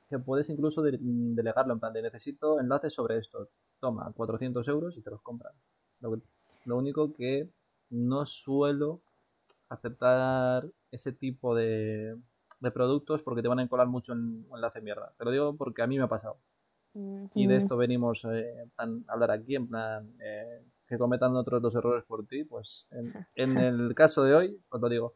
que 0.10 0.20
puedes 0.20 0.50
incluso 0.50 0.82
de- 0.82 0.98
delegarlo, 1.00 1.74
en 1.74 1.80
plan, 1.80 1.94
de 1.94 2.02
necesito 2.02 2.60
enlaces 2.60 2.94
sobre 2.94 3.18
esto, 3.18 3.50
toma 3.80 4.12
400 4.14 4.68
euros 4.68 4.98
y 4.98 5.02
te 5.02 5.10
los 5.10 5.22
compran. 5.22 5.54
Lo 6.02 6.78
único 6.78 7.14
que 7.14 7.50
no 7.96 8.26
suelo 8.26 9.02
aceptar 9.70 10.68
ese 10.92 11.12
tipo 11.12 11.56
de, 11.56 12.16
de 12.60 12.72
productos 12.72 13.22
porque 13.24 13.42
te 13.42 13.48
van 13.48 13.60
a 13.60 13.64
encolar 13.64 13.88
mucho 13.88 14.14
en 14.14 14.46
un 14.50 14.56
enlace 14.56 14.82
mierda. 14.82 15.14
Te 15.18 15.26
lo 15.26 15.32
digo 15.32 15.56
porque 15.56 15.82
a 15.82 15.88
mí 15.88 15.98
me 15.98 16.04
ha 16.04 16.08
pasado. 16.10 16.38
Mm, 16.94 17.26
Y 17.34 17.48
de 17.48 17.56
esto 17.58 17.76
venimos 17.78 18.26
eh, 18.26 18.70
a 18.78 18.88
hablar 19.08 19.32
aquí, 19.32 19.56
en 19.56 19.68
plan, 19.68 20.14
eh, 20.20 20.64
que 20.88 20.98
cometan 20.98 21.36
otros 21.36 21.62
los 21.62 21.76
errores 21.76 22.04
por 22.06 22.26
ti. 22.28 22.44
Pues 22.44 22.88
en, 22.92 23.14
en 23.36 23.58
el 23.58 23.96
caso 23.96 24.24
de 24.24 24.36
hoy, 24.36 24.62
os 24.70 24.80
lo 24.82 24.90
digo, 24.90 25.16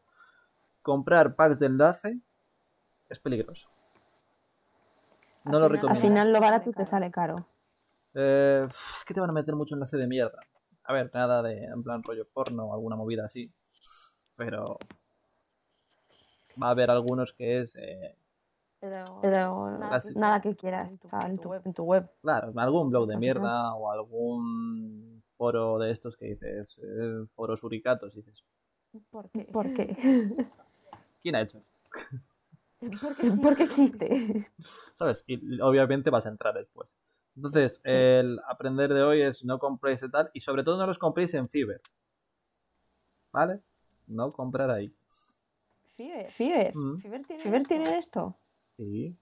comprar 0.82 1.34
packs 1.36 1.58
de 1.58 1.66
enlace 1.66 2.18
es 3.08 3.18
peligroso. 3.20 3.68
Al 5.44 5.52
No 5.52 5.58
lo 5.60 5.66
final- 5.66 5.70
recomiendo. 5.70 5.88
Al 5.90 5.96
final 5.96 6.32
lo 6.32 6.40
barato 6.40 6.70
te 6.70 6.76
caro. 6.76 6.86
sale 6.86 7.10
caro. 7.10 7.46
Eh, 8.14 8.66
es 8.68 9.04
que 9.04 9.14
te 9.14 9.20
van 9.20 9.30
a 9.30 9.32
meter 9.32 9.54
mucho 9.54 9.74
enlace 9.74 9.96
de 9.96 10.06
mierda. 10.06 10.40
A 10.90 10.92
ver, 10.92 11.08
nada 11.14 11.40
de, 11.44 11.66
en 11.66 11.84
plan, 11.84 12.02
rollo 12.02 12.26
porno 12.26 12.64
o 12.64 12.74
alguna 12.74 12.96
movida 12.96 13.24
así. 13.24 13.48
Pero 14.34 14.76
va 16.60 16.66
a 16.66 16.70
haber 16.70 16.90
algunos 16.90 17.32
que 17.32 17.60
es, 17.60 17.76
eh, 17.76 18.16
Pero, 18.80 19.04
Pero 19.22 19.78
nada, 19.78 20.00
que, 20.00 20.18
nada 20.18 20.40
que 20.40 20.56
quieras. 20.56 20.90
en 20.90 20.98
tu- 20.98 21.08
en 21.16 21.38
tu 21.38 21.48
web. 21.48 21.62
en 21.64 21.74
tu 21.74 21.84
web. 21.84 22.10
claro, 22.22 22.52
algún 22.56 22.90
blog 22.90 23.06
de 23.06 23.18
mierda 23.18 23.72
o 23.74 23.88
algún 23.92 25.22
foro 25.34 25.78
de 25.78 25.92
estos 25.92 26.16
que 26.16 26.26
dices, 26.26 26.80
eh, 26.82 27.24
foros 27.36 27.62
uricatos, 27.62 28.12
y 28.16 28.22
dices, 28.22 28.44
¿Por 29.10 29.30
qué? 29.30 29.44
¿Por 29.44 29.72
qué? 29.72 29.96
¿quién 31.22 31.36
ha 31.36 31.42
hecho 31.42 31.58
esto? 31.58 31.78
Sí. 32.80 32.90
Porque 33.40 33.62
existe. 33.62 34.44
¿Sabes? 34.94 35.22
Y 35.28 35.60
obviamente 35.60 36.10
vas 36.10 36.26
a 36.26 36.30
entrar 36.30 36.54
después. 36.54 36.96
Entonces, 37.36 37.76
Sí. 37.76 37.90
el 37.90 38.40
aprender 38.48 38.92
de 38.92 39.02
hoy 39.02 39.22
es 39.22 39.44
no 39.44 39.58
compréis 39.58 40.00
de 40.00 40.08
tal 40.08 40.30
y 40.34 40.40
sobre 40.40 40.64
todo 40.64 40.76
no 40.78 40.86
los 40.86 40.98
compréis 40.98 41.32
en 41.34 41.48
Fiverr. 41.48 41.80
¿Vale? 43.32 43.60
No 44.06 44.30
comprar 44.32 44.70
ahí. 44.70 44.92
Fiverr. 45.96 46.30
Fiverr. 46.30 46.76
Mm, 46.76 46.98
Fiverr 46.98 47.26
tiene, 47.26 47.42
¿Fiverr 47.42 47.98
esto. 47.98 48.36
Sí. 48.76 49.16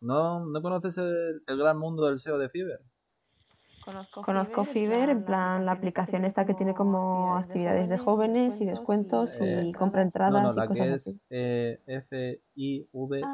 ¿No, 0.00 0.44
¿No 0.46 0.62
conoces 0.62 0.98
el, 0.98 1.42
el 1.46 1.58
gran 1.58 1.78
mundo 1.78 2.06
del 2.06 2.18
SEO 2.18 2.38
de 2.38 2.48
Fiverr? 2.48 2.80
Conozco, 3.84 4.22
Conozco 4.22 4.64
Fiverr, 4.66 5.08
en 5.08 5.24
plan 5.24 5.64
la 5.64 5.72
aplicación 5.72 6.24
esta 6.26 6.44
que 6.44 6.52
tiene 6.54 6.74
como 6.74 7.36
actividades 7.36 7.88
de 7.88 7.96
jóvenes 7.98 8.60
y 8.60 8.66
descuentos 8.66 9.40
Eh, 9.40 9.62
y 9.64 9.72
compra 9.72 10.02
entradas 10.02 10.42
no, 10.42 10.52
y 10.52 10.56
la 10.56 10.66
cosas 10.66 10.86
que 10.86 10.92
así. 10.94 11.10
es 11.10 11.16
eh, 11.30 11.80
F-I-V-E-R-R. 11.86 13.24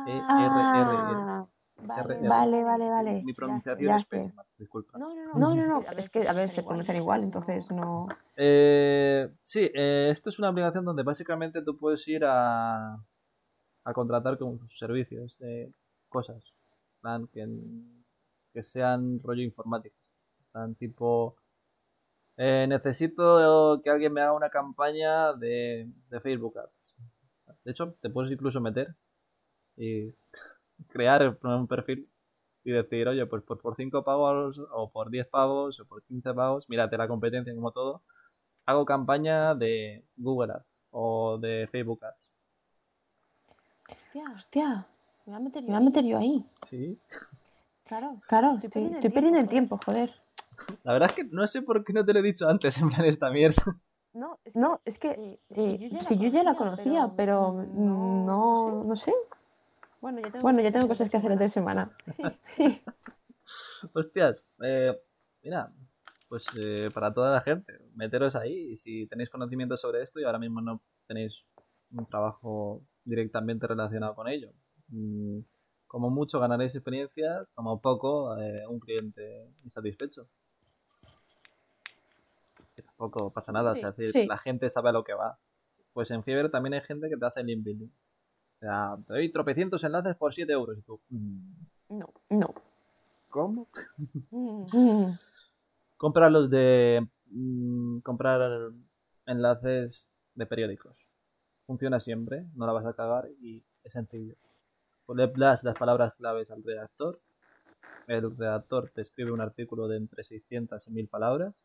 Ah, 1.19 1.47
Vale, 1.79 2.65
vale, 2.65 2.91
vale. 2.91 3.23
Mi 3.23 3.33
Ya 3.33 3.37
pronunciación 3.37 3.95
es 3.95 4.03
ya 4.03 4.09
pésima, 4.09 4.45
disculpa. 4.59 4.99
No, 4.99 5.15
no, 5.15 5.25
no. 5.27 5.35
No, 5.39 5.55
no, 5.55 5.67
no, 5.67 5.91
es 5.97 6.09
que, 6.09 6.27
a 6.27 6.33
ver, 6.33 6.49
se 6.49 6.63
pronuncian 6.63 6.97
igual, 6.97 7.23
entonces 7.23 7.71
no... 7.71 8.09
Eh, 8.37 9.31
sí, 9.43 9.71
eh, 9.75 10.09
esto 10.11 10.31
es 10.31 10.39
una 10.39 10.49
aplicación 10.49 10.85
donde 10.85 11.03
básicamente 11.03 11.63
tú 11.63 11.77
puedes 11.77 12.07
ir 12.09 12.25
a, 12.25 12.95
a 13.85 13.93
contratar 13.93 14.39
con 14.39 14.69
servicios 14.71 15.37
de 15.39 15.73
cosas, 16.09 16.43
plan, 17.01 17.27
que, 17.29 17.47
que 18.53 18.63
sean 18.63 19.21
rollo 19.23 19.43
informático. 19.43 19.97
Plan, 20.53 20.75
tipo, 20.75 21.37
eh, 22.39 22.67
necesito 22.69 23.81
que 23.83 23.91
alguien 23.91 24.13
me 24.13 24.23
haga 24.23 24.33
una 24.33 24.49
campaña 24.49 25.35
de, 25.35 25.91
de 26.09 26.21
Facebook 26.21 26.59
Ads. 26.59 26.95
De 27.65 27.71
hecho, 27.71 27.95
te 28.01 28.09
puedes 28.11 28.33
incluso 28.33 28.61
meter 28.61 28.95
y 29.77 30.15
crear 30.89 31.39
un 31.43 31.67
perfil 31.67 32.09
y 32.65 32.73
decir, 32.73 33.07
oye, 33.09 33.27
pues 33.27 33.43
por, 33.43 33.61
por 33.61 33.77
5 33.77 34.03
pavos 34.05 34.59
o 34.73 34.91
por 34.91 35.11
10 35.11 35.27
pavos 35.29 35.79
o 35.81 35.87
por 35.87 36.03
15 36.05 36.35
pavos, 36.35 36.69
mírate 36.69 36.97
la 36.99 37.07
competencia 37.09 37.55
como 37.55 37.73
todo, 37.73 38.03
hago 38.67 38.85
campaña 38.85 39.55
de 39.55 40.05
Google 40.17 40.53
Ads 40.55 40.81
o 40.91 41.39
de 41.39 41.69
Facebook 41.71 42.05
Ads. 42.05 42.31
Hostia, 43.89 44.25
Hostia, 44.33 44.87
me 45.27 45.33
voy 45.33 45.35
a 45.37 45.41
meter 45.41 45.63
me 45.63 45.69
yo 45.69 45.73
voy 45.73 45.77
a 45.77 45.79
ahí. 45.79 45.85
meter 45.85 46.05
yo 46.05 46.19
ahí. 46.19 46.45
Sí. 46.63 46.99
Claro. 47.85 48.21
Claro, 48.27 48.59
Estoy 48.61 48.67
estoy, 48.67 48.83
perdiendo 48.83 48.89
el 48.91 48.97
estoy 48.97 49.11
perdiendo 49.11 49.39
el 49.41 49.49
tiempo, 49.49 49.79
joder. 49.85 50.15
La 50.85 50.93
verdad 50.93 51.11
es 51.11 51.17
que 51.17 51.25
no 51.25 51.47
sé 51.47 51.63
por 51.63 51.85
qué 51.85 51.93
no 51.93 52.05
te 52.05 52.13
lo 52.13 52.19
he 52.19 52.23
dicho 52.23 52.49
antes, 52.49 52.79
en 52.81 52.89
plan 52.89 53.05
esta 53.05 53.31
mierda. 53.31 53.63
No, 54.15 54.41
es 54.45 54.57
No, 54.57 54.81
es 54.85 54.99
que 54.99 55.11
eh, 55.11 55.39
eh, 55.51 55.99
si 56.01 56.19
yo 56.19 56.29
ya 56.31 56.43
la 56.43 56.55
conocía, 56.55 57.13
pero 57.17 57.53
no, 57.75 58.83
no 58.85 58.97
sé. 58.97 59.13
Bueno, 60.07 60.21
ya 60.21 60.31
tengo, 60.31 60.43
Bueno, 60.43 60.61
ya 60.63 60.71
tengo 60.71 60.87
cosas 60.87 61.11
que 61.11 61.17
hacer 61.17 61.33
entre 61.33 61.49
semana. 61.49 61.91
Hostias, 63.93 64.49
eh, 64.63 64.97
mira, 65.43 65.73
pues 66.29 66.47
eh, 66.57 66.91
para 66.95 67.13
toda 67.13 67.33
la 67.33 67.41
gente, 67.41 67.73
meteros 67.97 68.37
ahí 68.37 68.71
y 68.71 68.77
si 68.77 69.09
tenéis 69.09 69.31
conocimiento 69.31 69.77
sobre 69.77 70.05
esto 70.05 70.21
y 70.21 70.25
ahora 70.25 70.39
mismo 70.39 70.61
no 70.61 70.81
tenéis 71.09 71.45
un 71.91 72.07
trabajo 72.07 72.85
directamente 73.05 73.67
relacionado 73.67 74.15
con 74.15 74.29
ello. 74.29 74.53
mm, 74.91 75.41
como 75.89 76.09
mucho 76.09 76.39
ganaréis 76.39 76.77
experiencia, 76.77 77.45
como 77.57 77.81
poco 77.81 78.39
eh, 78.41 78.65
un 78.69 78.79
cliente 78.79 79.51
insatisfecho. 79.65 80.29
Que 82.77 82.83
tampoco 82.83 83.33
pasa 83.33 83.51
nada, 83.51 83.73
o 83.73 83.77
sea, 83.77 83.89
es 83.89 83.97
decir, 83.97 84.13
Sí. 84.13 84.27
la 84.29 84.39
gente 84.39 84.71
sabe 84.71 84.91
a 84.91 84.93
lo 84.93 85.03
que 85.03 85.15
va. 85.15 85.37
Pues 85.93 86.13
en 86.13 86.23
Fiebre 86.23 86.49
también 86.49 86.75
hay 86.75 86.83
gente 86.83 87.09
que 87.09 87.17
te 87.17 87.27
hace 87.27 87.43
link 87.43 87.65
building. 87.65 87.91
O 88.57 88.59
sea, 88.61 88.97
te 89.07 89.13
doy 89.13 89.31
tropecientos 89.31 89.85
enlaces 89.85 90.17
por 90.17 90.33
7 90.33 90.53
euros 90.53 90.79
y 90.79 90.83
tú, 90.83 90.99
mm, 91.11 91.39
No. 91.91 92.09
No. 92.31 92.55
¿cómo? 93.29 93.69
Comprar 95.97 96.33
los 96.33 96.51
de. 96.51 97.07
mm, 97.31 97.99
comprar 98.01 98.71
enlaces 99.27 100.09
de 100.35 100.47
periódicos. 100.47 100.97
Funciona 101.67 102.01
siempre, 102.01 102.47
no 102.55 102.67
la 102.67 102.73
vas 102.73 102.87
a 102.87 102.95
cagar 102.95 103.29
y 103.41 103.63
es 103.83 103.93
sencillo. 103.93 104.35
Pues 105.05 105.17
Le 105.19 105.27
das 105.29 105.65
las 105.65 105.77
palabras 105.77 106.15
claves 106.15 106.51
al 106.51 106.63
redactor. 106.63 107.21
El 108.07 108.37
redactor 108.37 108.91
te 108.95 109.03
escribe 109.03 109.33
un 109.33 109.41
artículo 109.41 109.89
de 109.89 109.97
entre 109.97 110.23
600 110.23 110.87
y 110.87 110.91
1000 110.91 111.09
palabras. 111.09 111.65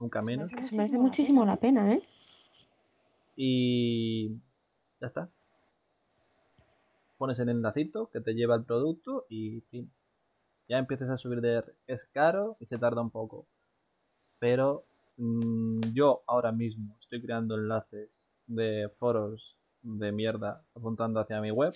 Nunca 0.00 0.22
menos. 0.22 0.50
Es 0.50 0.56
que 0.56 0.62
se 0.62 0.76
merece 0.76 0.98
muchísimo 0.98 1.44
la 1.44 1.56
pena, 1.56 1.92
¿eh? 1.92 2.02
Y. 3.36 4.30
Ya 5.00 5.06
está. 5.06 5.28
Pones 7.18 7.38
el 7.40 7.48
enlacito 7.48 8.08
que 8.10 8.20
te 8.20 8.34
lleva 8.34 8.54
al 8.54 8.64
producto 8.64 9.26
y 9.28 9.60
fin. 9.70 9.90
Ya 10.68 10.78
empiezas 10.78 11.10
a 11.10 11.18
subir 11.18 11.40
de 11.40 11.54
R. 11.54 11.74
Es 11.88 12.06
caro 12.12 12.56
y 12.60 12.66
se 12.66 12.78
tarda 12.78 13.02
un 13.02 13.10
poco. 13.10 13.46
Pero 14.38 14.84
mm, 15.16 15.80
yo 15.92 16.22
ahora 16.28 16.52
mismo 16.52 16.96
estoy 17.00 17.20
creando 17.20 17.56
enlaces 17.56 18.28
de 18.46 18.88
foros 18.98 19.56
de 19.82 20.12
mierda 20.12 20.62
apuntando 20.76 21.18
hacia 21.18 21.40
mi 21.40 21.50
web. 21.50 21.74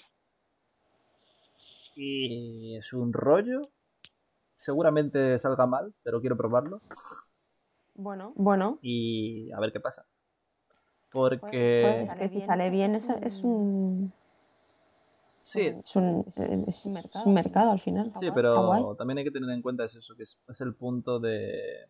Y 1.97 2.77
es 2.77 2.93
un 2.93 3.13
rollo. 3.13 3.63
Seguramente 4.55 5.39
salga 5.41 5.67
mal, 5.67 5.93
pero 6.05 6.21
quiero 6.21 6.37
probarlo. 6.37 6.81
Bueno, 7.95 8.33
Bueno, 8.37 8.79
Y 8.81 9.51
a 9.51 9.61
ver 9.61 9.73
qué 9.73 9.81
pasa. 9.81 10.07
Pues, 11.11 11.41
Porque... 11.41 12.01
es 12.01 12.15
que 12.15 12.29
si 12.29 12.41
sale 12.41 12.71
bien 12.71 12.95
es, 12.95 13.11
es 13.11 13.43
un, 13.45 14.13
Sí, 15.45 15.61
es 15.67 15.97
un, 15.97 16.25
Es 16.27 16.39
es- 16.39 16.47
un 16.47 16.65
es 16.69 16.87
mercado. 16.93 17.27
un 17.27 17.35
mercado 17.35 17.71
al 17.73 17.81
final. 17.81 18.11
Sí, 18.15 18.29
pero 18.35 18.95
también 18.97 19.19
hay 19.19 19.25
que 19.25 19.31
tener 19.31 19.51
en 19.51 19.63
cuenta 19.63 19.85
es 19.85 19.95
eso, 19.95 20.15
que 20.17 20.23
es, 20.25 20.39
es 20.49 20.61
el 20.61 20.75
punto 20.75 21.19
de 21.21 21.87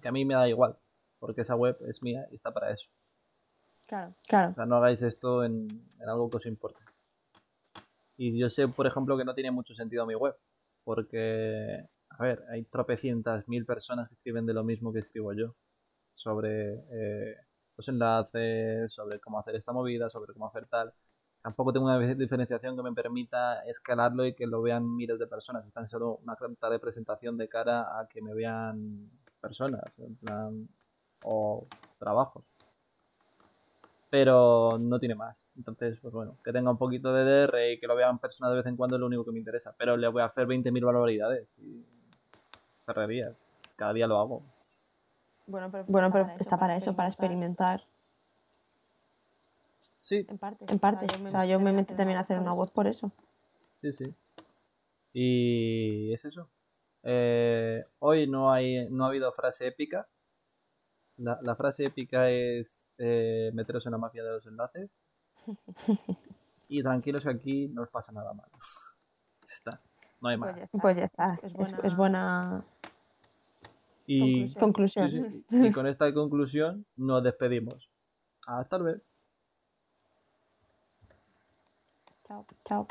que 0.00 0.08
a 0.08 0.12
mí 0.12 0.24
me 0.24 0.34
da 0.34 0.48
igual, 0.48 0.76
porque 1.18 1.40
esa 1.40 1.56
web 1.56 1.76
es 1.88 2.02
mía 2.02 2.26
y 2.30 2.34
está 2.36 2.52
para 2.52 2.70
eso. 2.70 2.88
claro. 3.86 4.14
O 4.20 4.24
Claro. 4.28 4.54
sea, 4.54 4.66
no 4.66 4.76
hagáis 4.76 5.02
esto 5.02 5.44
en, 5.44 5.68
en 6.00 6.08
algo 6.08 6.30
que 6.30 6.38
os 6.38 6.46
importe. 6.46 6.80
Y 8.16 8.38
yo 8.38 8.48
sé, 8.50 8.68
por 8.68 8.86
ejemplo, 8.86 9.16
que 9.16 9.24
no 9.24 9.34
tiene 9.34 9.50
mucho 9.50 9.74
sentido 9.74 10.06
mi 10.06 10.14
web, 10.14 10.36
porque, 10.84 11.84
a 12.10 12.22
ver, 12.22 12.44
hay 12.50 12.64
tropecientas 12.64 13.48
mil 13.48 13.66
personas 13.66 14.08
que 14.08 14.14
escriben 14.14 14.46
de 14.46 14.54
lo 14.54 14.62
mismo 14.64 14.92
que 14.92 15.00
escribo 15.00 15.32
yo, 15.32 15.56
sobre 16.14 16.74
eh, 16.92 17.36
los 17.76 17.88
enlaces, 17.88 18.92
sobre 18.92 19.20
cómo 19.20 19.38
hacer 19.40 19.56
esta 19.56 19.72
movida, 19.72 20.10
sobre 20.10 20.32
cómo 20.32 20.46
hacer 20.48 20.66
tal. 20.66 20.92
Tampoco 21.44 21.72
tengo 21.72 21.86
una 21.86 21.98
diferenciación 21.98 22.74
que 22.74 22.82
me 22.82 22.92
permita 22.92 23.60
escalarlo 23.66 24.26
y 24.26 24.32
que 24.32 24.46
lo 24.46 24.62
vean 24.62 24.96
miles 24.96 25.20
de 25.20 25.28
personas. 25.28 25.64
Está 25.64 25.80
en 25.80 25.88
solo 25.88 26.18
una 26.24 26.34
carta 26.34 26.70
de 26.70 26.80
presentación 26.80 27.36
de 27.36 27.48
cara 27.48 28.00
a 28.00 28.08
que 28.08 28.20
me 28.20 28.34
vean 28.34 29.10
personas, 29.40 29.98
en 29.98 30.16
plan, 30.16 30.68
o 31.22 31.66
trabajos 31.98 32.44
pero 34.14 34.78
no 34.78 35.00
tiene 35.00 35.16
más. 35.16 35.44
Entonces, 35.56 35.98
pues 36.00 36.14
bueno, 36.14 36.36
que 36.44 36.52
tenga 36.52 36.70
un 36.70 36.78
poquito 36.78 37.12
de 37.12 37.24
DR 37.24 37.72
y 37.72 37.80
que 37.80 37.88
lo 37.88 37.96
vean 37.96 38.20
personas 38.20 38.52
de 38.52 38.58
vez 38.58 38.66
en 38.66 38.76
cuando 38.76 38.94
es 38.94 39.00
lo 39.00 39.06
único 39.06 39.24
que 39.24 39.32
me 39.32 39.40
interesa. 39.40 39.74
Pero 39.76 39.96
le 39.96 40.06
voy 40.06 40.22
a 40.22 40.26
hacer 40.26 40.46
20.000 40.46 40.84
barbaridades 40.84 41.58
y 41.58 41.84
ferrerías. 42.86 43.32
Cada 43.74 43.92
día 43.92 44.06
lo 44.06 44.20
hago. 44.20 44.42
Bueno, 45.48 45.68
pero, 45.68 45.84
Bueno, 45.88 46.12
pero 46.12 46.28
está 46.38 46.56
para 46.56 46.76
eso, 46.76 46.94
para 46.94 47.08
experimentar. 47.08 47.82
Sí, 50.04 50.26
En 50.28 50.36
parte. 50.36 50.66
En 50.68 50.78
parte. 50.78 51.06
O 51.24 51.28
sea, 51.28 51.46
yo 51.46 51.58
me 51.58 51.72
metí 51.72 51.94
también 51.94 52.18
a 52.18 52.20
hacer 52.20 52.38
una 52.38 52.52
web 52.52 52.70
por 52.70 52.86
eso. 52.86 53.10
sí, 53.80 53.90
sí. 53.94 54.14
Y 55.14 56.12
es 56.12 56.26
eso. 56.26 56.50
Eh, 57.04 57.82
hoy 58.00 58.26
no 58.26 58.52
hay 58.52 58.90
no 58.90 59.06
ha 59.06 59.08
habido 59.08 59.32
frase 59.32 59.66
épica. 59.66 60.06
La, 61.16 61.38
la 61.40 61.56
frase 61.56 61.84
épica 61.84 62.28
es 62.28 62.90
eh, 62.98 63.50
meteros 63.54 63.86
en 63.86 63.92
la 63.92 63.98
mafia 63.98 64.22
de 64.22 64.30
los 64.32 64.46
enlaces. 64.46 65.00
Y 66.68 66.82
tranquilos 66.82 67.24
que 67.24 67.30
aquí 67.30 67.68
no 67.68 67.82
os 67.82 67.88
pasa 67.88 68.12
nada 68.12 68.34
malo. 68.34 68.52
Ya 69.46 69.52
está. 69.52 69.80
No 70.20 70.28
hay 70.28 70.36
más. 70.36 70.50
Pues 70.82 70.98
ya 70.98 71.04
está. 71.04 71.38
Pues 71.40 71.54
ya 71.54 71.62
está. 71.62 71.62
Es, 71.62 71.78
Es, 71.78 71.84
es 71.84 71.96
buena 71.96 72.62
y, 74.06 74.52
conclusión. 74.54 75.10
Sí, 75.10 75.44
sí. 75.48 75.66
Y 75.66 75.72
con 75.72 75.86
esta 75.86 76.12
conclusión 76.12 76.84
nos 76.96 77.22
despedimos. 77.22 77.88
Hasta 78.46 78.76
luego. 78.76 79.00
Chao. 82.26 82.46
Chao. 82.64 82.86